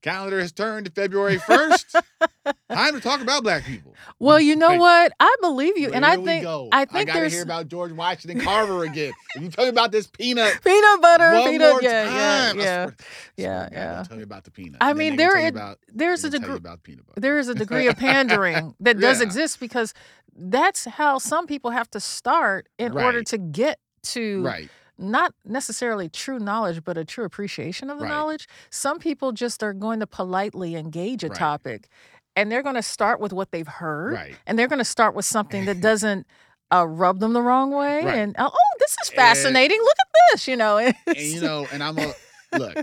calendar 0.04 0.40
has 0.40 0.52
turned 0.52 0.86
to 0.86 0.92
February 0.92 1.38
first. 1.40 1.96
Time 2.72 2.94
to 2.94 3.00
talk 3.02 3.22
about 3.22 3.42
Black 3.44 3.64
people. 3.64 3.96
well 4.20 4.40
you 4.40 4.56
know 4.56 4.68
Like, 4.70 4.80
what 4.80 5.12
i 5.20 5.36
believe 5.42 5.78
you 5.78 5.92
and 5.94 6.06
i 6.06 6.16
think. 6.18 6.46
I 6.74 6.86
think 6.86 7.08
gotta 7.08 7.20
there's- 7.20 7.34
hear 7.34 7.44
about 7.44 7.68
George 7.70 7.92
Washington 7.94 8.42
Carver 8.44 8.84
again. 8.84 9.14
If 9.36 9.42
you 9.44 9.50
tell 9.50 9.66
me 9.66 9.70
about 9.70 9.92
this 9.92 10.08
peanut. 10.08 10.60
peanut 10.64 11.02
butter 11.02 11.32
One 11.34 11.50
peanut 11.52 11.72
more 11.72 11.82
yeah 11.82 12.06
time. 12.52 12.60
yeah 12.60 12.64
yeah 12.66 12.90
yeah, 13.38 13.70
yeah. 13.72 14.04
Tell 14.08 14.18
me 14.18 14.24
about 14.24 14.44
the 14.44 14.52
peanut. 14.52 14.78
I 14.82 14.94
mean, 14.94 15.16
there 15.16 15.38
it- 15.38 15.54
about, 15.56 15.80
there's 15.88 16.24
a 16.24 16.30
they 16.30 16.38
tell 16.40 16.50
you 16.50 16.54
degree 16.56 16.58
about 16.70 16.84
peanut 16.84 17.06
butter. 17.08 17.22
there 17.22 17.40
is 17.40 17.48
a 17.48 17.56
degree 17.56 17.88
of 17.88 17.98
pandering 17.98 18.76
that 18.82 19.00
does 19.00 19.20
Yeah. 19.20 19.26
exist 19.26 19.60
because 19.60 19.94
that's 20.36 20.86
how 20.86 21.18
some 21.20 21.48
people 21.48 21.72
have 21.72 21.90
to 21.92 22.00
start 22.00 22.68
in 22.78 22.98
order 22.98 23.24
to 23.24 23.38
get 23.38 23.80
to 24.04 24.44
Right. 24.44 24.70
Not 24.98 25.34
necessarily 25.46 26.08
true 26.10 26.40
knowledge 26.40 26.84
but 26.84 26.98
a 26.98 27.06
true 27.06 27.26
appreciation 27.26 27.90
of 27.90 27.98
the 27.98 28.04
Right. 28.06 28.14
knowledge 28.14 28.48
some 28.70 29.00
people 29.00 29.32
just 29.32 29.64
are 29.64 29.74
going 29.74 30.00
to 30.00 30.08
politely 30.08 30.76
engage 30.76 31.24
a 31.24 31.30
Right. 31.30 31.38
topic 31.38 31.88
and 32.36 32.52
they're 32.52 32.64
going 32.64 32.76
to 32.76 32.82
start 32.84 33.20
with 33.20 33.34
what 33.34 33.52
they've 33.52 33.68
heard 33.68 34.14
Right. 34.14 34.38
and 34.48 34.58
they're 34.58 34.68
going 34.68 34.80
to 34.80 34.86
start 34.86 35.16
with 35.16 35.26
something 35.26 35.66
that 35.66 35.80
doesn't 35.90 36.28
uh, 36.74 36.88
rub 36.88 37.20
them 37.20 37.34
the 37.34 37.42
wrong 37.42 37.72
way 37.72 38.02
and 38.08 38.36
oh 38.40 38.52
this 38.80 38.96
is 39.04 39.10
fascinating 39.10 39.78
look 39.80 39.98
at 40.00 40.08
this 40.32 40.48
you 40.48 40.56
know 40.56 40.78
and 40.78 40.96
you 41.16 41.42
know, 41.42 41.68
and 41.72 41.84
I'm 41.84 41.98
a 41.98 42.14
look, 42.54 42.78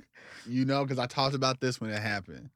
you 0.47 0.65
know, 0.65 0.85
because 0.85 0.99
I 0.99 1.07
talked 1.07 1.35
about 1.35 1.61
this 1.61 1.81
when 1.81 1.91
it 1.91 2.01
happened. 2.01 2.51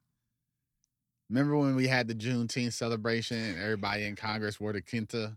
Remember 1.29 1.57
when 1.57 1.75
we 1.75 1.87
had 1.87 2.07
the 2.07 2.13
Juneteenth 2.13 2.73
celebration 2.73 3.37
and 3.37 3.59
everybody 3.59 4.05
in 4.05 4.15
Congress 4.15 4.59
wore 4.59 4.73
the 4.73 4.81
kente? 4.81 5.35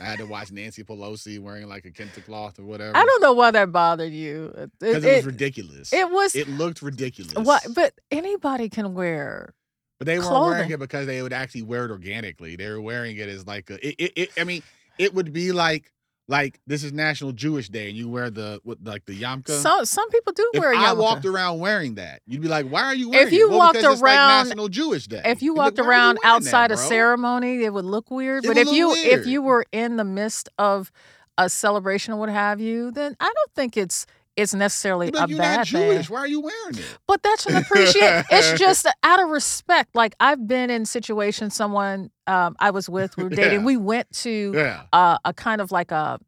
I 0.00 0.04
had 0.04 0.18
to 0.20 0.26
watch 0.26 0.50
Nancy 0.50 0.82
Pelosi 0.84 1.38
wearing 1.38 1.68
like 1.68 1.84
a 1.84 1.90
kente 1.90 2.24
cloth 2.24 2.58
or 2.58 2.64
whatever. 2.64 2.96
i 2.96 3.04
don't 3.04 3.20
know 3.20 3.34
why 3.34 3.50
that 3.50 3.70
bothered 3.70 4.12
you 4.12 4.52
because 4.80 5.04
it, 5.04 5.08
it, 5.12 5.16
was 5.16 5.26
ridiculous. 5.26 5.92
it 5.92 6.10
was 6.10 6.34
It 6.34 6.48
looked 6.48 6.80
ridiculous. 6.80 7.34
what 7.34 7.62
but 7.74 7.92
anybody 8.10 8.70
can 8.70 8.94
wear 8.94 9.54
But 9.98 10.06
they 10.06 10.18
weren't 10.18 10.30
wearing 10.46 10.70
it 10.70 10.78
because 10.78 11.06
they 11.06 11.20
would 11.20 11.32
actually 11.34 11.62
wear 11.62 11.84
it 11.84 11.90
organically. 11.90 12.56
They 12.56 12.70
were 12.70 12.80
wearing 12.80 13.16
it 13.18 13.28
as 13.28 13.46
like 13.46 13.68
a. 13.68 13.74
It, 13.86 13.94
it, 13.98 14.12
it, 14.16 14.30
I 14.38 14.44
mean, 14.44 14.62
it 14.98 15.12
would 15.12 15.32
be 15.32 15.52
like 15.52 15.92
like 16.28 16.60
this 16.66 16.84
is 16.84 16.92
National 16.92 17.32
Jewish 17.32 17.68
Day, 17.70 17.88
and 17.88 17.96
you 17.96 18.08
wear 18.08 18.28
the 18.30 18.60
what, 18.62 18.78
like 18.84 19.06
the 19.06 19.18
yarmulke. 19.18 19.48
some 19.50 19.84
some 19.86 20.08
people 20.10 20.32
do 20.34 20.48
if 20.54 20.60
wear 20.60 20.72
a 20.72 20.78
I 20.78 20.88
yarmulke. 20.94 20.98
walked 20.98 21.24
around 21.24 21.58
wearing 21.58 21.94
that, 21.96 22.20
you'd 22.26 22.42
be 22.42 22.48
like, 22.48 22.66
"Why 22.68 22.82
are 22.82 22.94
you 22.94 23.08
wearing 23.10 23.26
If 23.26 23.32
you 23.32 23.46
it?" 23.46 23.50
Well, 23.50 23.58
walked 23.58 23.78
around- 23.78 24.00
like 24.02 24.46
National 24.48 24.68
Jewish 24.68 25.06
Day. 25.06 25.22
if 25.24 25.42
you 25.42 25.52
You'd 25.52 25.58
like, 25.58 25.64
walked 25.66 25.78
you 25.78 25.84
around 25.84 26.18
that, 26.22 26.28
outside 26.28 26.70
a 26.70 26.76
ceremony, 26.76 27.64
it 27.64 27.72
would 27.72 27.84
look 27.86 28.10
weird. 28.10 28.44
It 28.44 28.48
But 28.48 28.56
if 28.58 28.70
you 28.70 28.92
if 28.94 29.26
you 29.26 29.40
were 29.42 29.64
in 29.72 29.96
the 29.96 30.04
midst 30.04 30.48
of 30.58 30.92
a 31.38 31.48
celebration 31.48 32.12
or 32.14 32.18
what 32.18 32.28
have 32.28 32.60
you, 32.60 32.90
then 32.90 33.16
I 33.20 33.24
don't 33.34 33.54
think 33.54 33.76
it's 33.76 34.06
it's 34.38 34.54
necessarily 34.54 35.08
a 35.08 35.26
"You're 35.26 35.38
bad 35.38 35.56
not 35.58 35.68
thing. 35.68 36.02
Why 36.04 36.20
are 36.20 36.26
you 36.26 36.40
wearing 36.40 36.78
it?" 36.78 36.98
But 37.06 37.22
that's 37.22 37.46
an 37.46 37.56
appreciation. 37.56 38.24
it's 38.30 38.58
just 38.58 38.86
out 39.02 39.22
of 39.22 39.28
respect. 39.28 39.94
Like 39.94 40.14
I've 40.20 40.46
been 40.46 40.70
in 40.70 40.86
situations. 40.86 41.54
Someone 41.54 42.10
um, 42.26 42.56
I 42.60 42.70
was 42.70 42.88
with, 42.88 43.16
we 43.16 43.24
were 43.24 43.30
dating. 43.30 43.60
Yeah. 43.60 43.64
We 43.66 43.76
went 43.76 44.10
to 44.22 44.52
Yeah, 44.54 44.82
uh, 44.92 45.18
a 45.24 45.32
kind 45.34 45.60
of 45.60 45.70
like 45.72 45.90
a 45.90 46.18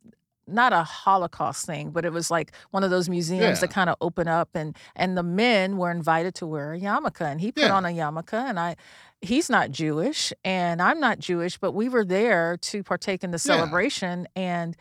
not 0.47 0.73
a 0.73 0.83
holocaust 0.83 1.65
thing 1.65 1.91
but 1.91 2.05
it 2.05 2.13
was 2.13 2.29
like 2.29 2.51
one 2.73 2.83
of 2.83 2.91
those 2.91 3.09
museums 3.09 3.61
that 3.61 3.71
kind 3.71 3.89
of 3.89 3.95
open 4.01 4.27
up 4.27 4.49
and 4.55 4.77
and 4.97 5.17
the 5.17 5.23
men 5.23 5.77
were 5.77 5.93
invited 5.93 6.35
to 6.35 6.45
wear 6.45 6.73
a 6.73 6.81
yarmulke 6.81 7.21
and 7.21 7.41
he 7.41 7.53
put 7.53 7.63
Yeah. 7.65 7.73
on 7.77 7.85
a 7.85 7.91
yarmulke 7.91 8.33
and 8.33 8.59
i 8.59 8.75
he's 9.21 9.49
not 9.49 9.71
jewish 9.71 10.33
and 10.45 10.83
i'm 10.83 10.99
not 10.99 11.21
jewish 11.21 11.57
but 11.57 11.71
we 11.71 11.89
were 11.89 12.05
there 12.05 12.57
to 12.63 12.83
partake 12.83 13.23
in 13.23 13.31
the 13.31 13.37
Yeah. 13.37 13.55
celebration 13.59 14.27
and 14.35 14.77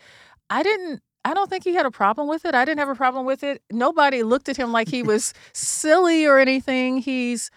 i 0.50 0.64
didn't 0.64 1.04
I 1.26 1.34
don't 1.34 1.50
think 1.50 1.64
he 1.64 1.74
had 1.74 1.86
a 1.86 1.92
problem 1.92 2.28
with 2.28 2.46
it. 2.46 2.56
I 2.56 2.64
didn't 2.66 2.80
have 2.80 2.90
a 2.90 2.96
problem 2.96 3.26
with 3.26 3.44
it. 3.44 3.62
Nobody 3.72 4.24
looked 4.24 4.50
at 4.50 4.58
him 4.58 4.72
like 4.72 4.88
he 4.88 5.04
was 5.04 5.34
silly 5.54 6.26
or 6.26 6.40
anything. 6.40 7.00
He's, 7.00 7.52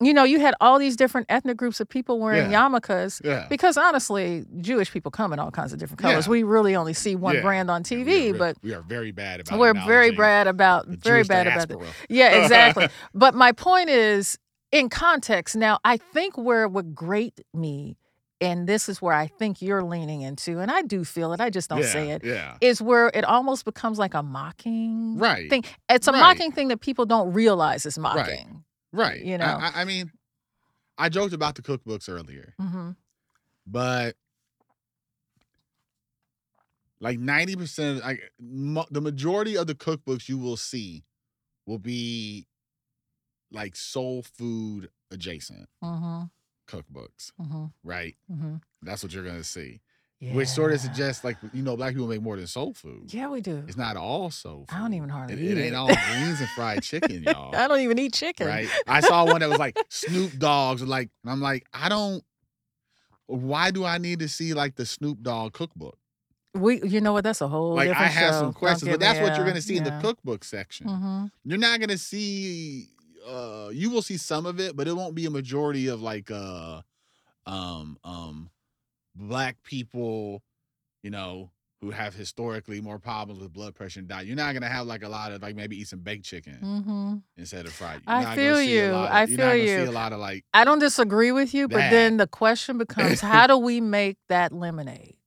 you 0.00 0.12
know, 0.12 0.24
you 0.24 0.40
had 0.40 0.54
all 0.60 0.78
these 0.80 0.96
different 0.96 1.26
ethnic 1.30 1.56
groups 1.56 1.78
of 1.78 1.88
people 1.88 2.18
wearing 2.18 2.50
Yeah. 2.50 2.68
yarmulkes. 2.68 3.24
yeah. 3.24 3.46
Because 3.48 3.76
honestly, 3.76 4.44
Jewish 4.60 4.90
people 4.90 5.12
come 5.12 5.32
in 5.32 5.38
all 5.38 5.52
kinds 5.52 5.72
of 5.72 5.78
different 5.78 6.00
colors. 6.00 6.26
Yeah. 6.26 6.30
We 6.32 6.42
really 6.42 6.74
only 6.74 6.92
see 6.92 7.14
one 7.14 7.40
brand 7.40 7.70
on 7.70 7.82
And 7.88 8.04
we 8.04 8.30
are 8.30 8.32
TV, 8.34 8.38
but 8.38 8.56
we 8.62 8.74
are 8.74 8.82
very 8.82 9.12
bad 9.12 9.40
about. 9.40 9.58
we're 9.60 9.74
very 9.86 10.10
bad 10.10 10.48
about 10.48 10.86
very 10.88 11.20
Jewish 11.20 11.28
bad 11.28 11.46
about 11.46 11.70
it. 11.70 11.88
Yeah, 12.08 12.30
exactly. 12.42 12.88
but 13.14 13.34
my 13.34 13.52
point 13.52 13.88
is 13.90 14.36
in 14.72 14.88
context. 14.88 15.54
Now, 15.54 15.78
I 15.84 15.96
think 15.98 16.36
where 16.36 16.64
it 16.64 16.72
would 16.72 16.96
grate 16.96 17.40
me, 17.54 17.96
and 18.44 18.66
this 18.68 18.88
is 18.88 19.00
where 19.02 19.14
I 19.14 19.26
think 19.26 19.60
you're 19.62 19.82
leaning 19.82 20.22
into, 20.22 20.58
and 20.60 20.70
I 20.70 20.82
do 20.82 21.04
feel 21.04 21.32
it. 21.32 21.40
I 21.40 21.50
just 21.50 21.68
don't 21.70 21.80
yeah, 21.80 21.86
say 21.92 22.10
it. 22.10 22.24
Yeah, 22.24 22.56
Is 22.60 22.80
where 22.82 23.10
it 23.14 23.24
almost 23.24 23.64
becomes 23.64 23.98
like 23.98 24.14
a 24.14 24.22
mocking 24.22 25.18
right, 25.18 25.48
thing. 25.50 25.64
It's 25.88 26.06
a 26.08 26.12
Right. 26.12 26.20
mocking 26.20 26.52
thing 26.52 26.68
that 26.68 26.80
people 26.80 27.06
don't 27.06 27.32
realize 27.32 27.86
is 27.86 27.98
mocking. 27.98 28.64
right. 28.92 29.08
right. 29.08 29.24
you 29.24 29.38
know. 29.38 29.44
I, 29.60 29.82
I, 29.82 29.84
mean, 29.84 30.10
I 30.98 31.08
joked 31.08 31.32
about 31.32 31.54
the 31.56 31.62
cookbooks 31.62 32.08
earlier, 32.08 32.54
hmm 32.58 32.90
but 33.66 34.14
like 37.00 37.18
90% 37.18 38.02
like 38.02 38.20
mo- 38.38 38.86
the 38.90 39.00
majority 39.00 39.56
of 39.56 39.66
the 39.66 39.74
cookbooks 39.74 40.28
you 40.28 40.38
will 40.38 40.56
see 40.58 41.04
will 41.66 41.78
be 41.78 42.46
like 43.50 43.74
soul 43.76 44.22
food 44.22 44.90
adjacent 45.10 45.68
hmm 45.82 46.22
cookbooks, 46.66 47.32
hmm 47.38 47.66
right? 47.82 48.16
hmm 48.28 48.56
That's 48.82 49.02
what 49.02 49.12
you're 49.12 49.24
going 49.24 49.36
to 49.38 49.44
see. 49.44 49.80
Which 50.32 50.48
sort 50.48 50.72
of 50.72 50.80
suggests 50.80 51.22
like 51.22 51.36
you 51.52 51.62
know 51.62 51.76
black 51.76 51.92
people 51.92 52.06
make 52.06 52.22
more 52.22 52.36
than 52.36 52.46
soul 52.46 52.72
food. 52.72 53.12
Yeah, 53.12 53.28
we 53.28 53.42
do. 53.42 53.62
It's 53.68 53.76
not 53.76 53.96
all 53.98 54.30
soul 54.30 54.64
food. 54.66 54.74
I 54.74 54.78
don't 54.80 54.94
even 54.94 55.10
hardly 55.10 55.34
it 55.34 55.40
eat 55.40 55.58
ain't 55.58 55.72
it. 55.72 55.74
all 55.74 55.88
greens 55.88 56.40
and 56.40 56.48
fried 56.50 56.82
chicken, 56.90 57.22
y'all. 57.22 57.54
I 57.54 57.68
don't 57.68 57.80
even 57.80 57.98
eat 57.98 58.14
chicken. 58.14 58.46
right? 58.46 58.68
I 58.86 59.00
saw 59.00 59.26
one 59.26 59.40
that 59.40 59.50
was 59.50 59.58
like 59.58 59.76
Snoop 59.90 60.38
Dogg's, 60.38 60.82
like, 60.82 61.10
and 61.24 61.30
I'm 61.30 61.42
like, 61.42 61.66
I 61.74 61.90
don't. 61.90 62.24
Why 63.26 63.70
do 63.70 63.84
I 63.84 63.98
need 63.98 64.20
to 64.20 64.28
see 64.28 64.54
like 64.54 64.76
the 64.76 64.86
Snoop 64.86 65.20
Dogg 65.22 65.52
cookbook? 65.52 65.98
We, 66.54 66.80
you 66.86 67.00
know 67.00 67.12
what? 67.12 67.24
That's 67.24 67.40
a 67.40 67.48
whole. 67.48 67.74
Like, 67.74 67.90
I 67.90 68.04
have 68.04 68.34
show. 68.34 68.40
some 68.40 68.52
questions, 68.54 68.88
but 68.90 69.00
that's 69.00 69.20
what 69.20 69.36
you're 69.36 69.46
gonna 69.46 69.60
see 69.60 69.76
in 69.76 69.84
the 69.84 69.98
cookbook 70.00 70.44
section. 70.44 70.86
Mhm. 70.88 71.30
You're 71.44 71.58
not 71.58 71.80
gonna 71.80 71.98
see. 71.98 72.88
Uh 73.26 73.70
You 73.72 73.90
will 73.90 74.02
see 74.02 74.16
some 74.16 74.46
of 74.46 74.60
it, 74.60 74.76
but 74.76 74.86
it 74.88 74.94
won't 74.96 75.14
be 75.14 75.26
a 75.26 75.30
majority 75.30 75.88
of 75.88 76.00
like 76.02 76.30
uh 76.30 76.82
um 77.46 77.98
um 78.04 78.50
black 79.14 79.56
people, 79.64 80.42
you 81.02 81.10
know. 81.10 81.50
Who 81.80 81.90
have 81.90 82.14
historically 82.14 82.80
more 82.80 82.98
problems 82.98 83.42
with 83.42 83.52
blood 83.52 83.74
pressure 83.74 84.00
and 84.00 84.08
diet. 84.08 84.26
You're 84.26 84.36
not 84.36 84.54
gonna 84.54 84.70
have 84.70 84.86
like 84.86 85.02
a 85.02 85.08
lot 85.08 85.32
of 85.32 85.42
like 85.42 85.54
maybe 85.54 85.76
eat 85.78 85.86
some 85.88 85.98
baked 85.98 86.24
chicken 86.24 86.58
Mhm. 86.62 87.22
instead 87.36 87.66
of 87.66 87.74
fried. 87.74 88.00
You're 88.06 88.16
I 88.26 88.34
feel 88.36 88.56
see 88.56 88.78
a 88.78 88.86
you. 88.86 88.92
lot 88.92 89.08
of- 89.10 89.14
I 89.14 89.26
feel 89.26 89.54
you. 89.54 89.66
See 89.66 89.84
a 89.84 89.92
lot 89.92 90.14
of 90.14 90.18
like 90.18 90.46
I 90.54 90.64
don't 90.64 90.78
disagree 90.78 91.30
with 91.30 91.52
you, 91.52 91.68
but 91.68 91.90
then 91.90 92.16
the 92.16 92.26
question 92.26 92.78
becomes, 92.78 93.20
how 93.20 93.46
do 93.46 93.58
we 93.58 93.82
make 93.82 94.16
that 94.30 94.50
lemonade? 94.50 95.18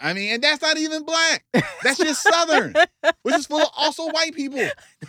I 0.00 0.12
mean, 0.12 0.34
and 0.34 0.42
that's 0.42 0.60
not 0.62 0.76
even 0.78 1.04
black. 1.04 1.44
That's 1.82 1.98
just 1.98 2.22
Southern, 2.30 2.74
which 3.22 3.34
is 3.34 3.46
full 3.46 3.62
of 3.62 3.68
also 3.76 4.08
white 4.10 4.34
people 4.34 4.58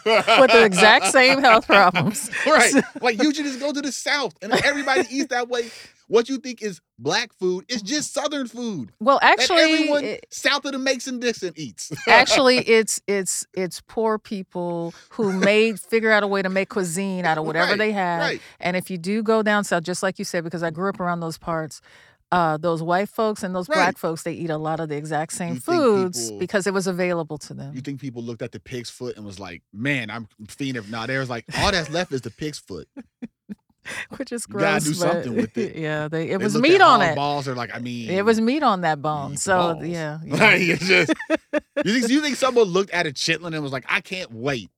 With 0.06 0.52
the 0.52 0.64
exact 0.64 1.06
same 1.12 1.40
health 1.40 1.66
problems. 1.68 2.30
right? 2.46 2.74
Like 3.02 3.22
you 3.22 3.34
should 3.34 3.46
just 3.46 3.60
go 3.60 3.74
to 3.74 3.82
the 3.82 3.92
South, 3.92 4.34
and 4.42 4.54
everybody 4.54 5.04
eats 5.10 5.28
that 5.30 5.50
way. 5.50 5.70
What 6.10 6.30
you 6.30 6.38
think 6.38 6.62
is 6.62 6.80
black 6.98 7.34
food 7.34 7.66
is 7.68 7.82
just 7.82 8.14
Southern 8.14 8.48
food 8.48 8.94
Well, 9.02 9.20
actually, 9.22 9.62
everyone 9.64 10.04
it- 10.06 10.26
south 10.32 10.64
of 10.64 10.72
the 10.72 10.80
Mason 10.80 11.20
Dixon 11.20 11.52
eats. 11.58 11.92
actually, 12.08 12.60
it's 12.60 13.02
it's 13.08 13.46
it's 13.54 13.82
poor 13.88 14.18
people 14.18 14.94
who 15.10 15.34
made 15.34 15.82
figure 15.82 16.12
out 16.12 16.24
a 16.24 16.28
way 16.28 16.42
to 16.42 16.48
make 16.48 16.70
cuisine 16.70 17.26
out 17.26 17.38
of 17.38 17.44
whatever 17.46 17.72
Right, 17.72 17.78
they 17.78 17.92
had. 17.92 18.20
right? 18.20 18.42
And 18.62 18.78
if 18.78 18.90
you 18.90 18.98
do 18.98 19.22
go 19.22 19.44
down 19.44 19.66
south, 19.66 19.84
just 19.84 20.02
like 20.02 20.18
you 20.18 20.24
said, 20.24 20.46
because 20.46 20.64
I 20.64 20.70
grew 20.70 20.88
up 20.88 21.02
around 21.02 21.20
those 21.20 21.38
parts, 21.38 21.82
uh, 22.32 22.58
those 22.58 22.84
white 22.84 23.10
folks 23.10 23.42
and 23.44 23.56
those 23.56 23.70
Right. 23.70 23.76
black 23.76 23.98
folks, 23.98 24.24
they 24.24 24.34
eat 24.34 24.50
a 24.50 24.58
lot 24.58 24.80
of 24.80 24.90
the 24.90 24.96
exact 24.98 25.32
same 25.34 25.56
You 25.56 25.60
foods 25.62 26.26
people- 26.26 26.40
because 26.40 26.68
it 26.68 26.74
was 26.74 26.86
available 26.88 27.38
to 27.40 27.54
them. 27.54 27.74
You 27.76 27.82
think 27.82 28.02
people 28.02 28.22
looked 28.22 28.42
at 28.42 28.52
the 28.52 28.60
pig's 28.60 28.90
foot 28.90 29.16
and 29.18 29.26
was 29.26 29.40
like, 29.40 29.62
"Man, 29.72 30.10
I'm 30.10 30.28
fiending." 30.46 30.90
Now 30.90 31.06
there's 31.06 31.30
like 31.30 31.46
all 31.58 31.72
that's 31.72 31.90
left 31.90 32.12
is 32.12 32.22
the 32.22 32.32
pig's 32.32 32.60
foot. 32.60 32.88
which 34.18 34.34
is 34.34 34.46
You 34.50 34.60
gotta 34.60 34.84
do 34.84 34.94
something 34.94 35.36
with 35.36 35.58
it. 35.58 35.76
Yeah, 35.78 36.10
they, 36.10 36.26
it 36.32 36.40
They 36.40 36.44
was 36.44 36.58
meat 36.58 36.76
at 36.76 36.82
on 36.82 37.02
it. 37.02 37.16
Balls. 37.16 37.46
They're 37.46 37.56
like, 37.56 37.74
I 37.74 37.80
mean, 37.80 38.10
It 38.10 38.26
was 38.26 38.42
meat 38.42 38.62
on 38.62 38.82
that 38.82 39.02
bone. 39.02 39.38
So 39.38 39.76
balls. 39.76 39.86
yeah, 39.86 40.20
yeah. 40.26 40.36
Like 40.36 40.60
it's 40.62 40.86
just 40.86 41.14
you 41.86 41.94
think 41.94 42.10
you 42.10 42.22
think 42.22 42.36
someone 42.36 42.66
looked 42.66 42.92
at 42.92 43.08
a 43.08 43.12
chitlin 43.12 43.54
and 43.54 43.64
was 43.64 43.72
like, 43.72 43.86
I 43.88 44.02
can't 44.02 44.32
wait. 44.34 44.70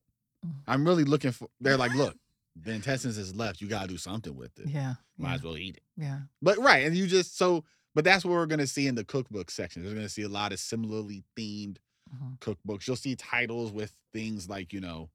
Mm. 0.46 0.52
I'm 0.68 0.84
really 0.86 1.02
looking 1.04 1.32
for. 1.32 1.48
They're 1.60 1.76
like, 1.76 1.92
look, 1.94 2.14
the 2.56 2.72
intestines 2.72 3.16
is 3.18 3.34
left. 3.34 3.60
You 3.60 3.68
gotta 3.68 3.88
do 3.88 3.96
something 3.96 4.34
with 4.36 4.58
it. 4.58 4.68
yeah, 4.68 4.94
Might 5.18 5.28
yeah, 5.30 5.34
as 5.36 5.42
well 5.42 5.56
eat 5.56 5.76
it. 5.76 5.82
yeah. 5.96 6.20
But 6.42 6.58
right, 6.58 6.86
and 6.86 6.96
you 6.96 7.06
just 7.06 7.36
so. 7.36 7.64
But 7.94 8.04
that's 8.04 8.24
what 8.24 8.32
we're 8.32 8.46
gonna 8.46 8.66
see 8.66 8.86
in 8.86 8.94
the 8.94 9.04
cookbook 9.04 9.50
section. 9.50 9.84
We're 9.84 9.94
gonna 9.94 10.08
see 10.08 10.22
a 10.22 10.28
lot 10.28 10.52
of 10.52 10.60
similarly 10.60 11.24
themed 11.36 11.78
Mhm. 12.14 12.38
cookbooks. 12.40 12.86
You'll 12.86 12.96
see 12.96 13.14
titles 13.16 13.72
with 13.72 13.94
things 14.12 14.48
like 14.48 14.72
you 14.72 14.80
know, 14.80 15.10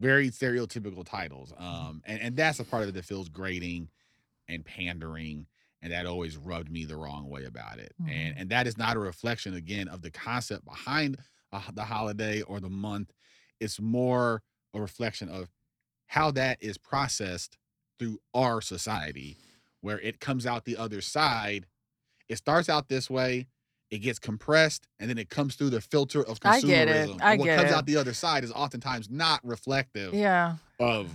very 0.00 0.30
stereotypical 0.30 1.04
titles. 1.04 1.52
Mm-hmm. 1.52 1.64
Um, 1.64 2.02
and 2.04 2.20
and 2.20 2.36
that's 2.36 2.60
a 2.60 2.64
part 2.64 2.82
of 2.82 2.90
it 2.90 2.92
that 2.92 3.04
feels 3.04 3.28
grating 3.28 3.88
and 4.48 4.64
pandering 4.64 5.46
and 5.80 5.92
that 5.92 6.06
always 6.06 6.36
rubbed 6.36 6.70
me 6.70 6.84
the 6.86 6.96
wrong 6.96 7.28
way 7.28 7.44
about 7.44 7.78
it 7.78 7.92
and 7.98 8.08
Mhm. 8.08 8.40
and 8.40 8.50
that 8.50 8.66
is 8.66 8.76
not 8.78 8.96
a 8.96 9.00
reflection 9.00 9.54
again 9.54 9.88
of 9.88 10.02
the 10.02 10.10
concept 10.10 10.64
behind 10.66 11.18
uh, 11.52 11.70
the 11.72 11.84
holiday 11.84 12.42
or 12.42 12.60
the 12.60 12.68
month 12.70 13.12
it's 13.60 13.80
more 13.80 14.42
a 14.74 14.80
reflection 14.80 15.28
of 15.30 15.50
how 16.14 16.30
that 16.30 16.56
is 16.60 16.78
processed 16.78 17.58
through 17.98 18.18
our 18.34 18.60
society 18.60 19.36
where 19.80 19.98
it 20.00 20.20
comes 20.20 20.46
out 20.46 20.64
the 20.64 20.76
other 20.76 21.00
side 21.00 21.66
it 22.28 22.36
starts 22.36 22.68
out 22.68 22.88
this 22.88 23.10
way 23.10 23.46
it 23.90 23.98
gets 23.98 24.18
compressed 24.20 24.86
and 25.00 25.10
then 25.10 25.18
it 25.18 25.28
comes 25.28 25.56
through 25.56 25.70
the 25.70 25.80
filter 25.80 26.22
of 26.24 26.38
consumerism 26.38 26.48
I 26.48 26.60
get 26.60 26.88
it. 26.88 27.10
I 27.20 27.30
and 27.32 27.40
what 27.40 27.46
get 27.46 27.58
comes 27.58 27.70
it. 27.70 27.74
out 27.74 27.86
the 27.86 27.96
other 27.96 28.14
side 28.14 28.44
is 28.44 28.52
oftentimes 28.52 29.10
not 29.10 29.40
reflective 29.44 30.14
Yeah, 30.14 30.56
of 30.78 31.10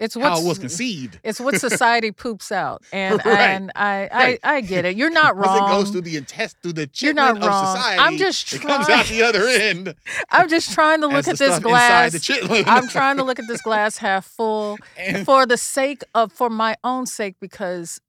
it's 0.00 0.14
how 0.14 0.20
what's 0.30 0.40
it 0.42 0.48
was 0.48 0.58
conceived 0.58 1.20
it's 1.22 1.38
what 1.38 1.54
society 1.60 2.10
poops 2.22 2.50
out, 2.50 2.82
and 2.92 3.20
Right, 3.24 3.38
and 3.50 3.70
I, 3.76 4.08
right. 4.12 4.40
I 4.42 4.56
I 4.56 4.60
get 4.62 4.84
it. 4.84 4.96
You're 4.96 5.10
not 5.10 5.36
Once 5.36 5.46
wrong. 5.48 5.68
it 5.70 5.72
goes 5.72 5.90
through 5.90 6.00
the 6.00 6.16
intest 6.16 6.56
through 6.62 6.72
the 6.72 6.86
chitlin 6.88 7.36
of 7.36 7.42
society, 7.42 7.98
I'm 8.00 8.16
just 8.16 8.46
trying. 8.48 8.62
it 8.62 8.66
comes 8.66 8.88
out 8.88 9.06
the 9.06 9.22
other 9.22 9.46
end. 9.46 9.94
I'm 10.30 10.48
just 10.48 10.72
trying 10.72 11.00
to 11.02 11.06
look 11.06 11.28
at 11.28 11.38
this 11.38 11.58
glass. 11.60 12.30
I'm 12.66 12.88
trying 12.88 13.16
to 13.18 13.22
look 13.24 13.38
at 13.38 13.46
this 13.46 13.62
glass 13.62 13.98
half 13.98 14.24
full 14.26 14.78
and 14.96 15.24
for 15.24 15.46
the 15.46 15.56
sake 15.56 16.02
of 16.14 16.32
for 16.32 16.50
my 16.50 16.76
own 16.82 17.06
sake 17.06 17.36
because 17.40 18.00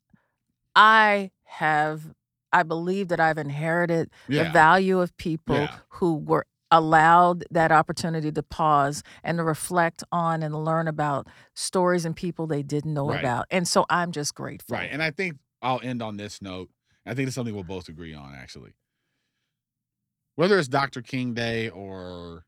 I 0.75 1.31
have 1.43 2.13
I 2.53 2.63
believe 2.63 3.07
that 3.09 3.19
I've 3.19 3.37
inherited 3.37 4.09
the 4.27 4.43
value 4.45 4.99
of 4.99 5.15
people 5.17 5.55
Yeah. 5.55 5.75
who 5.89 6.15
were 6.15 6.45
allowed 6.71 7.43
that 7.51 7.71
opportunity 7.71 8.31
to 8.31 8.41
pause 8.43 9.03
and 9.23 9.37
to 9.37 9.43
reflect 9.43 10.03
on 10.11 10.41
and 10.41 10.63
learn 10.65 10.87
about 10.87 11.27
stories 11.53 12.05
and 12.05 12.15
people 12.15 12.47
they 12.47 12.63
didn't 12.63 12.93
know 12.93 13.09
Right. 13.09 13.19
about. 13.19 13.45
And 13.51 13.67
so 13.67 13.85
I'm 13.89 14.11
just 14.11 14.33
grateful. 14.35 14.75
right. 14.77 14.89
And 14.91 15.03
I 15.03 15.11
think 15.11 15.37
I'll 15.61 15.81
end 15.83 16.01
on 16.01 16.17
this 16.17 16.41
note. 16.41 16.69
I 17.05 17.13
think 17.13 17.27
it's 17.27 17.35
something 17.35 17.53
we'll 17.53 17.63
both 17.63 17.89
agree 17.89 18.13
on, 18.13 18.33
actually. 18.35 18.73
Whether 20.35 20.57
it's 20.57 20.67
Dr. 20.67 21.01
King 21.01 21.33
Day 21.33 21.69
or 21.69 22.45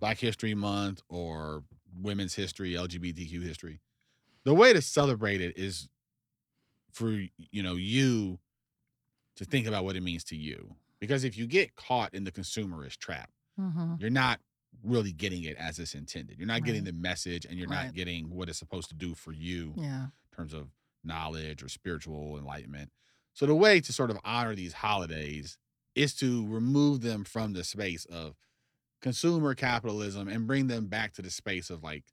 Black 0.00 0.18
History 0.18 0.54
Month 0.54 1.02
or 1.08 1.62
Women's 1.94 2.34
History, 2.34 2.72
LGBTQ 2.72 3.42
history, 3.42 3.80
the 4.44 4.54
way 4.54 4.72
to 4.72 4.82
celebrate 4.82 5.40
it 5.40 5.56
is 5.56 5.88
for 6.92 7.10
you 7.10 7.62
know 7.62 7.76
you 7.76 8.40
to 9.36 9.44
think 9.44 9.66
about 9.66 9.84
what 9.84 9.96
it 9.96 10.02
means 10.02 10.24
to 10.24 10.36
you. 10.36 10.74
Because 11.00 11.24
if 11.24 11.38
you 11.38 11.46
get 11.46 11.76
caught 11.76 12.12
in 12.14 12.24
the 12.24 12.32
consumerist 12.32 12.98
trap, 12.98 13.30
hmm 13.60 13.94
you're 13.96 14.10
not 14.10 14.40
really 14.82 15.12
getting 15.12 15.44
it 15.44 15.56
as 15.56 15.78
it's 15.78 15.94
intended. 15.94 16.38
You're 16.38 16.46
not 16.46 16.64
getting 16.64 16.84
the 16.84 16.92
message 16.92 17.44
and 17.44 17.58
you're 17.58 17.68
Right. 17.68 17.92
not 17.92 17.92
getting 17.92 18.30
what 18.30 18.48
it's 18.48 18.58
supposed 18.58 18.88
to 18.90 18.94
do 18.94 19.14
for 19.14 19.32
you 19.32 19.70
Yeah. 19.74 20.08
in 20.32 20.36
terms 20.36 20.54
of 20.54 20.70
knowledge 21.04 21.62
or 21.62 21.68
spiritual 21.68 22.38
enlightenment. 22.38 22.92
So 23.34 23.46
the 23.46 23.54
way 23.54 23.80
to 23.80 23.92
sort 23.92 24.10
of 24.10 24.18
honor 24.24 24.54
these 24.54 24.74
holidays 24.74 25.58
is 25.94 26.14
to 26.16 26.46
remove 26.48 27.02
them 27.02 27.24
from 27.24 27.52
the 27.52 27.64
space 27.64 28.04
of 28.06 28.36
consumer 29.02 29.54
capitalism 29.54 30.28
and 30.28 30.46
bring 30.46 30.68
them 30.68 30.88
back 30.88 31.12
to 31.14 31.22
the 31.22 31.30
space 31.30 31.70
of 31.70 31.82
like 31.82 32.04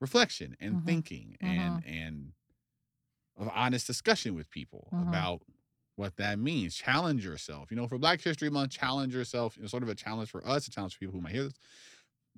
reflection 0.00 0.56
and 0.60 0.78
Mhm. 0.78 0.84
thinking 0.84 1.36
and 1.40 1.84
and 1.84 2.32
of 3.36 3.48
honest 3.54 3.86
discussion 3.86 4.34
with 4.34 4.50
people 4.50 4.92
Mhm. 4.92 5.00
about 5.00 5.42
what 5.96 6.16
that 6.16 6.38
means. 6.38 6.74
Challenge 6.74 7.24
yourself. 7.24 7.70
You 7.70 7.76
know, 7.76 7.86
for 7.86 7.98
Black 7.98 8.20
History 8.22 8.48
Month, 8.50 8.70
challenge 8.72 9.14
yourself. 9.14 9.58
It's 9.60 9.70
sort 9.70 9.82
of 9.82 9.88
a 9.88 9.94
challenge 9.94 10.30
for 10.30 10.46
us, 10.46 10.66
a 10.66 10.70
challenge 10.70 10.94
for 10.94 11.00
people 11.00 11.14
who 11.14 11.20
might 11.20 11.32
hear 11.32 11.44
this. 11.44 11.54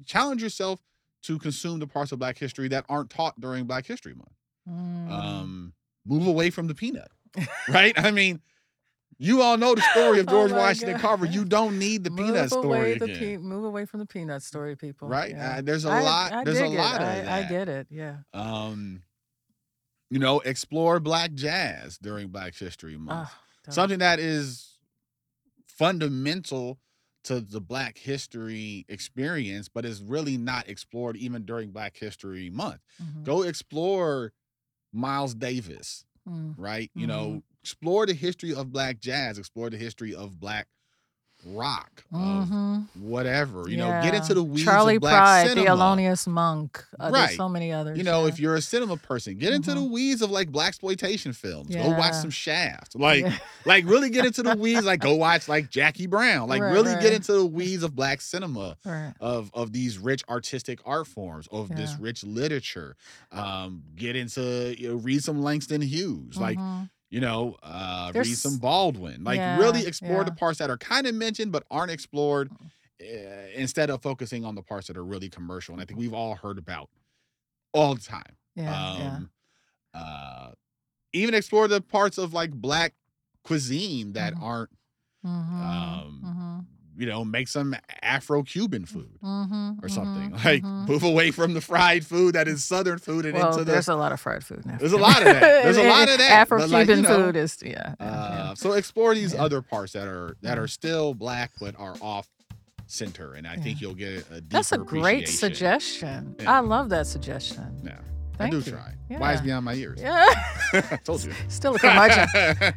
Challenge 0.07 0.43
yourself 0.43 0.81
to 1.25 1.38
consume 1.38 1.79
the 1.79 1.87
parts 1.87 2.11
of 2.12 2.19
Black 2.19 2.37
history 2.38 2.69
that 2.69 2.85
aren't 2.88 3.11
taught 3.11 3.38
during 3.41 3.65
Black 3.65 3.87
History 3.87 4.15
Month. 4.15 4.33
Mm. 4.69 5.11
Um, 5.11 5.73
move 6.05 6.27
away 6.27 6.51
from 6.51 6.67
the 6.67 6.75
peanut, 6.75 7.09
right? 7.69 7.93
I 7.97 8.11
mean, 8.11 8.41
you 9.19 9.41
all 9.43 9.57
know 9.57 9.75
the 9.75 9.83
story 9.93 10.19
of 10.19 10.27
Oh 10.29 10.33
George 10.33 10.51
my 10.51 10.57
Washington 10.59 10.95
God. 10.97 11.01
Carver. 11.03 11.27
You 11.27 11.45
don't 11.45 11.79
need 11.79 12.03
the 12.03 12.11
move 12.11 12.27
peanut 12.29 12.49
story 12.51 12.99
the 12.99 13.05
again, 13.05 13.19
pe- 13.19 13.37
move 13.37 13.65
away 13.65 13.85
from 13.85 14.01
the 14.01 14.07
peanut 14.07 14.43
story, 14.43 14.75
people. 14.75 15.07
right? 15.09 15.31
Yeah. 15.31 15.57
Uh, 15.59 15.61
there's 15.62 15.85
a 15.85 15.91
I- 15.91 16.03
lot. 16.03 16.33
I 16.33 16.45
there's 16.45 16.59
a 16.59 16.65
it. 16.65 16.71
lot 16.71 17.01
of 17.01 17.09
I, 17.09 17.21
that. 17.21 17.29
I 17.29 17.49
get 17.49 17.69
it. 17.69 17.87
Yeah. 17.91 18.17
Um, 18.35 19.03
you 20.12 20.18
know, 20.18 20.40
explore 20.40 21.01
Black 21.01 21.33
jazz 21.33 21.96
during 21.96 22.29
Black 22.29 22.55
History 22.55 22.98
Month. 22.98 23.31
Don't- 23.64 23.75
something 23.75 23.98
that. 24.01 24.18
is 24.18 24.79
fundamental 25.66 26.79
to 27.25 27.40
the 27.40 27.61
black 27.61 27.96
history 27.96 28.85
experience 28.88 29.68
but 29.68 29.85
is 29.85 30.03
really 30.03 30.37
not 30.37 30.68
explored 30.68 31.16
even 31.16 31.44
during 31.44 31.70
black 31.70 31.96
history 31.96 32.51
month. 32.51 32.81
Mhm, 33.03 33.25
go 33.25 33.42
explore 33.42 34.33
miles 34.92 35.35
davis 35.35 36.05
mm, 36.29 36.55
right? 36.59 36.90
You 36.94 37.07
know 37.07 37.42
explore 37.62 38.05
the 38.07 38.12
history 38.14 38.53
of 38.55 38.70
black 38.72 38.98
jazz 39.01 39.38
explore 39.38 39.70
the 39.70 39.77
history 39.79 40.14
of 40.14 40.38
black 40.38 40.66
rock 41.47 42.05
hmm 42.13 42.81
whatever. 43.01 43.69
You 43.69 43.79
know, 43.79 43.89
get 44.03 44.15
into 44.15 44.35
the 44.35 44.43
weeds 44.45 44.65
Charlie 44.65 44.97
of 44.97 45.01
black 45.01 45.17
Pride, 45.19 45.49
cinema. 45.49 45.71
Thelonious 45.71 46.27
Monk. 46.27 46.85
Uh, 47.01 47.11
Right. 47.13 47.27
There's 47.27 47.37
so 47.37 47.49
many 47.49 47.73
others. 47.73 47.97
You 47.99 48.05
know, 48.05 48.23
yeah. 48.23 48.29
if 48.29 48.39
you're 48.39 48.55
a 48.55 48.61
cinema 48.61 48.97
person, 48.97 49.37
get 49.39 49.53
into 49.53 49.73
the 49.75 49.81
Mhm. 49.81 49.91
weeds 49.91 50.23
of 50.23 50.31
like 50.31 50.51
blaxploitation 50.51 51.35
films. 51.35 51.75
Go 51.75 51.89
watch 51.91 52.15
some 52.15 52.31
Shaft. 52.31 52.95
Like, 52.99 53.23
Yeah. 53.25 53.39
like 53.65 53.87
really 53.87 54.11
get 54.11 54.27
into 54.27 54.43
the 54.43 54.55
weeds. 54.57 54.85
Like, 54.85 55.01
go 55.01 55.15
watch 55.17 55.49
like 55.49 55.71
Jackie 55.71 56.07
Brown. 56.07 56.49
Like, 56.49 56.61
Right, 56.63 56.73
really 56.73 56.93
right. 56.93 57.03
get 57.03 57.13
into 57.15 57.33
the 57.33 57.47
weeds 57.47 57.83
of 57.83 57.95
black 57.97 58.21
cinema. 58.21 58.77
Of 59.21 59.51
of 59.55 59.73
these 59.73 59.99
rich 59.99 60.23
artistic 60.29 60.81
art 60.85 61.07
forms, 61.07 61.49
of 61.51 61.69
this 61.75 61.97
rich 61.99 62.23
literature, 62.25 62.97
um, 63.33 63.83
get 63.97 64.17
into 64.17 64.75
you 64.79 64.91
know, 64.91 64.95
read 64.97 65.23
some 65.25 65.43
Langston 65.43 65.81
Hughes, 65.81 66.37
like 66.37 66.59
Mhm. 66.59 66.91
You 67.12 67.20
know, 67.20 67.57
uh, 67.62 68.11
read 68.16 68.37
some 68.38 68.59
Baldwin. 68.59 69.22
Like 69.22 69.38
Yeah, 69.38 69.59
really 69.61 69.87
explore 69.87 70.25
the 70.25 70.33
parts 70.33 70.59
that 70.61 70.70
are 70.70 70.79
kind 70.79 71.07
of 71.07 71.14
mentioned 71.14 71.53
but 71.53 71.64
aren't 71.70 71.90
explored 71.92 72.51
uh, 73.03 73.05
instead 73.55 73.90
of 73.90 74.03
focusing 74.03 74.46
on 74.46 74.55
the 74.55 74.62
parts 74.62 74.87
that 74.88 74.96
are 74.96 75.05
really 75.05 75.29
commercial. 75.29 75.75
And 75.75 75.83
I 75.83 75.85
think 75.85 76.01
we've 76.01 76.14
all 76.14 76.35
heard 76.37 76.59
about 76.59 76.88
all 77.75 77.94
the 77.94 78.01
time. 78.01 78.37
yeah, 78.57 78.98
yeah. 78.98 79.16
Um, 79.16 79.31
uh, 79.94 80.53
even 81.12 81.35
explore 81.35 81.68
the 81.68 81.81
parts 81.83 82.18
of 82.18 82.35
like 82.35 82.53
black 82.53 82.94
cuisine 83.44 84.14
that 84.14 84.35
Mhm. 84.35 84.42
aren't, 84.42 84.70
Mhm. 85.25 85.62
um, 85.62 86.20
Mhm. 86.25 86.66
You 86.97 87.07
know, 87.07 87.25
make 87.25 87.49
some 87.49 87.75
Afro-Cuban 88.03 88.85
food. 88.87 89.09
Mhm. 89.23 89.83
Or 89.83 89.89
something 89.89 90.31
Mhm. 90.33 90.45
like 90.45 90.63
Mhm. 90.63 90.89
move 90.89 91.03
away 91.03 91.31
from 91.31 91.55
the 91.55 91.61
fried 91.61 92.05
food 92.07 92.35
that 92.35 92.49
is 92.49 92.65
Southern 92.65 92.99
food 92.99 93.25
and 93.25 93.35
Well, 93.35 93.49
into 93.53 93.65
the. 93.65 93.73
there's 93.73 93.89
a 93.89 93.95
lot 93.95 94.13
of 94.13 94.21
fried 94.21 94.45
food 94.45 94.65
now. 94.67 94.77
There's 94.79 94.93
a 94.93 94.99
lot 94.99 95.19
of 95.19 95.25
that. 95.25 95.41
There's 95.65 95.77
a 95.79 95.89
lot 95.89 96.09
of 96.09 96.19
that, 96.19 96.31
Afro-Cuban 96.31 96.89
you 96.89 97.03
know, 97.03 97.17
food 97.27 97.37
is 97.37 97.57
yeah. 97.63 97.95
yeah, 98.01 98.07
Uh, 98.07 98.55
so 98.55 98.73
explore 98.73 99.15
these 99.15 99.33
Yeah. 99.35 99.43
other 99.45 99.63
parts 99.63 99.93
that 99.95 100.07
are 100.09 100.37
that 100.43 100.59
are 100.59 100.69
still 100.69 101.15
black 101.15 101.53
but 101.61 101.75
are 101.79 101.95
off 102.01 102.29
center, 102.87 103.33
and 103.35 103.47
I 103.47 103.57
think 103.57 103.81
you'll 103.81 103.95
get 103.95 104.27
a 104.31 104.41
deeper 104.41 104.47
That's 104.51 104.73
a 104.73 104.79
great 104.79 105.29
suggestion. 105.29 106.37
Yeah. 106.39 106.53
I 106.53 106.59
love 106.61 106.91
that 106.91 107.07
suggestion. 107.07 107.81
Yeah, 107.85 107.99
Thank 108.38 108.55
I 108.55 108.57
you. 108.57 108.62
do 108.62 108.71
try. 108.71 108.95
Yeah. 109.09 109.18
Wise 109.18 109.40
beyond 109.40 109.64
my 109.64 109.73
years. 109.75 110.01
Yeah. 110.01 110.27
I 110.73 110.99
told 111.05 111.23
you. 111.25 111.33
Still 111.49 111.75
a 111.77 111.79
curmudgeon. 111.79 112.27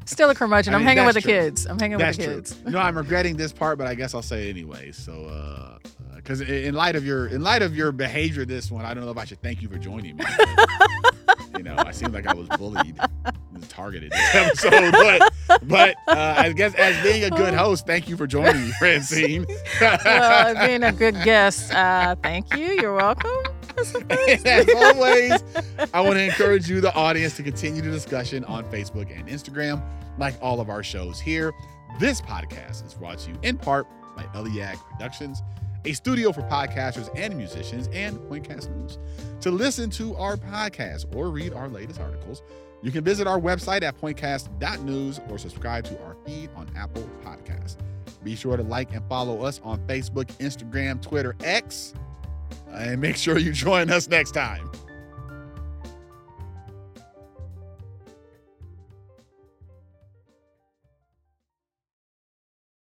Still 0.05 0.29
a 0.29 0.35
curmudgeon. 0.35 0.73
I 0.73 0.77
I'm 0.77 0.81
mean, 0.81 0.87
hanging 0.87 1.05
with 1.05 1.15
the 1.15 1.21
true. 1.21 1.31
kids. 1.31 1.65
I'm 1.65 1.79
hanging 1.79 1.97
That's 1.97 2.17
with 2.17 2.25
the 2.27 2.31
true. 2.33 2.41
kids. 2.41 2.59
You 2.65 2.71
know, 2.71 2.79
I'm 2.79 2.97
regretting 2.97 3.37
this 3.37 3.53
part, 3.53 3.77
but 3.77 3.87
I 3.87 3.95
guess 3.95 4.13
I'll 4.13 4.21
say 4.21 4.47
it 4.47 4.49
anyway. 4.51 4.91
So, 4.91 5.25
uh, 5.25 5.77
because 6.15 6.41
in 6.41 6.73
light 6.73 6.95
of 6.95 7.05
your 7.05 7.27
in 7.27 7.41
light 7.43 7.61
of 7.61 7.75
your 7.75 7.91
behavior 7.91 8.45
this 8.45 8.71
one, 8.71 8.83
I 8.83 8.93
don't 8.93 9.05
know 9.05 9.11
if 9.11 9.17
I 9.17 9.25
should 9.25 9.41
thank 9.41 9.61
you 9.61 9.69
for 9.69 9.77
joining 9.77 10.17
me. 10.17 10.25
you 11.57 11.63
know, 11.63 11.75
I 11.77 11.91
seemed 11.91 12.13
like 12.13 12.25
I 12.25 12.33
was 12.33 12.47
bullied, 12.49 12.99
targeted 13.69 14.11
this 14.11 14.35
episode, 14.35 14.91
but 14.91 15.33
but 15.63 15.95
uh, 16.07 16.33
I 16.37 16.51
guess 16.51 16.73
as 16.75 17.01
being 17.03 17.23
a 17.23 17.29
good 17.29 17.53
host, 17.53 17.85
thank 17.85 18.09
you 18.09 18.17
for 18.17 18.25
joining 18.25 18.65
me, 18.65 18.71
Francine. 18.79 19.45
well, 19.79 20.65
being 20.67 20.83
a 20.83 20.91
good 20.91 21.15
guest, 21.23 21.71
uh, 21.73 22.15
thank 22.23 22.55
you. 22.55 22.65
You're 22.81 22.95
welcome. 22.95 23.54
As 24.45 24.67
always, 24.75 25.43
I 25.93 26.01
want 26.01 26.15
to 26.15 26.23
encourage 26.23 26.69
you, 26.69 26.79
the 26.79 26.93
audience, 26.93 27.35
to 27.37 27.43
continue 27.43 27.81
the 27.81 27.91
discussion 27.91 28.45
on 28.45 28.63
Facebook 28.65 29.13
and 29.17 29.27
Instagram, 29.27 29.83
like 30.17 30.35
all 30.41 30.61
of 30.61 30.69
our 30.69 30.81
shows 30.81 31.19
here. 31.19 31.53
This 31.99 32.21
podcast 32.21 32.85
is 32.85 32.93
brought 32.93 33.19
to 33.19 33.31
you 33.31 33.37
in 33.43 33.57
part 33.57 33.85
by 34.15 34.23
Eliag 34.33 34.77
Productions, 34.91 35.41
a 35.83 35.93
studio 35.93 36.31
for 36.31 36.41
podcasters 36.43 37.09
and 37.15 37.35
musicians, 37.35 37.89
and 37.93 38.17
Pointcast 38.29 38.73
News. 38.75 38.97
To 39.41 39.51
listen 39.51 39.89
to 39.91 40.15
our 40.15 40.37
podcast 40.37 41.13
or 41.15 41.29
read 41.29 41.53
our 41.53 41.67
latest 41.67 41.99
articles, 41.99 42.43
you 42.81 42.91
can 42.91 43.03
visit 43.03 43.27
our 43.27 43.39
website 43.39 43.83
at 43.83 43.99
pointcast.news 43.99 45.19
or 45.29 45.37
subscribe 45.37 45.83
to 45.85 46.01
our 46.03 46.15
feed 46.25 46.49
on 46.55 46.69
Apple 46.77 47.09
Podcasts. 47.23 47.77
Be 48.23 48.35
sure 48.35 48.57
to 48.57 48.63
like 48.63 48.93
and 48.93 49.07
follow 49.09 49.43
us 49.43 49.59
on 49.63 49.79
Facebook, 49.87 50.25
Instagram, 50.37 51.01
Twitter, 51.01 51.35
X, 51.43 51.93
and 52.77 53.01
make 53.01 53.17
sure 53.17 53.37
you 53.37 53.51
join 53.51 53.89
us 53.89 54.07
next 54.07 54.31
time. 54.31 54.69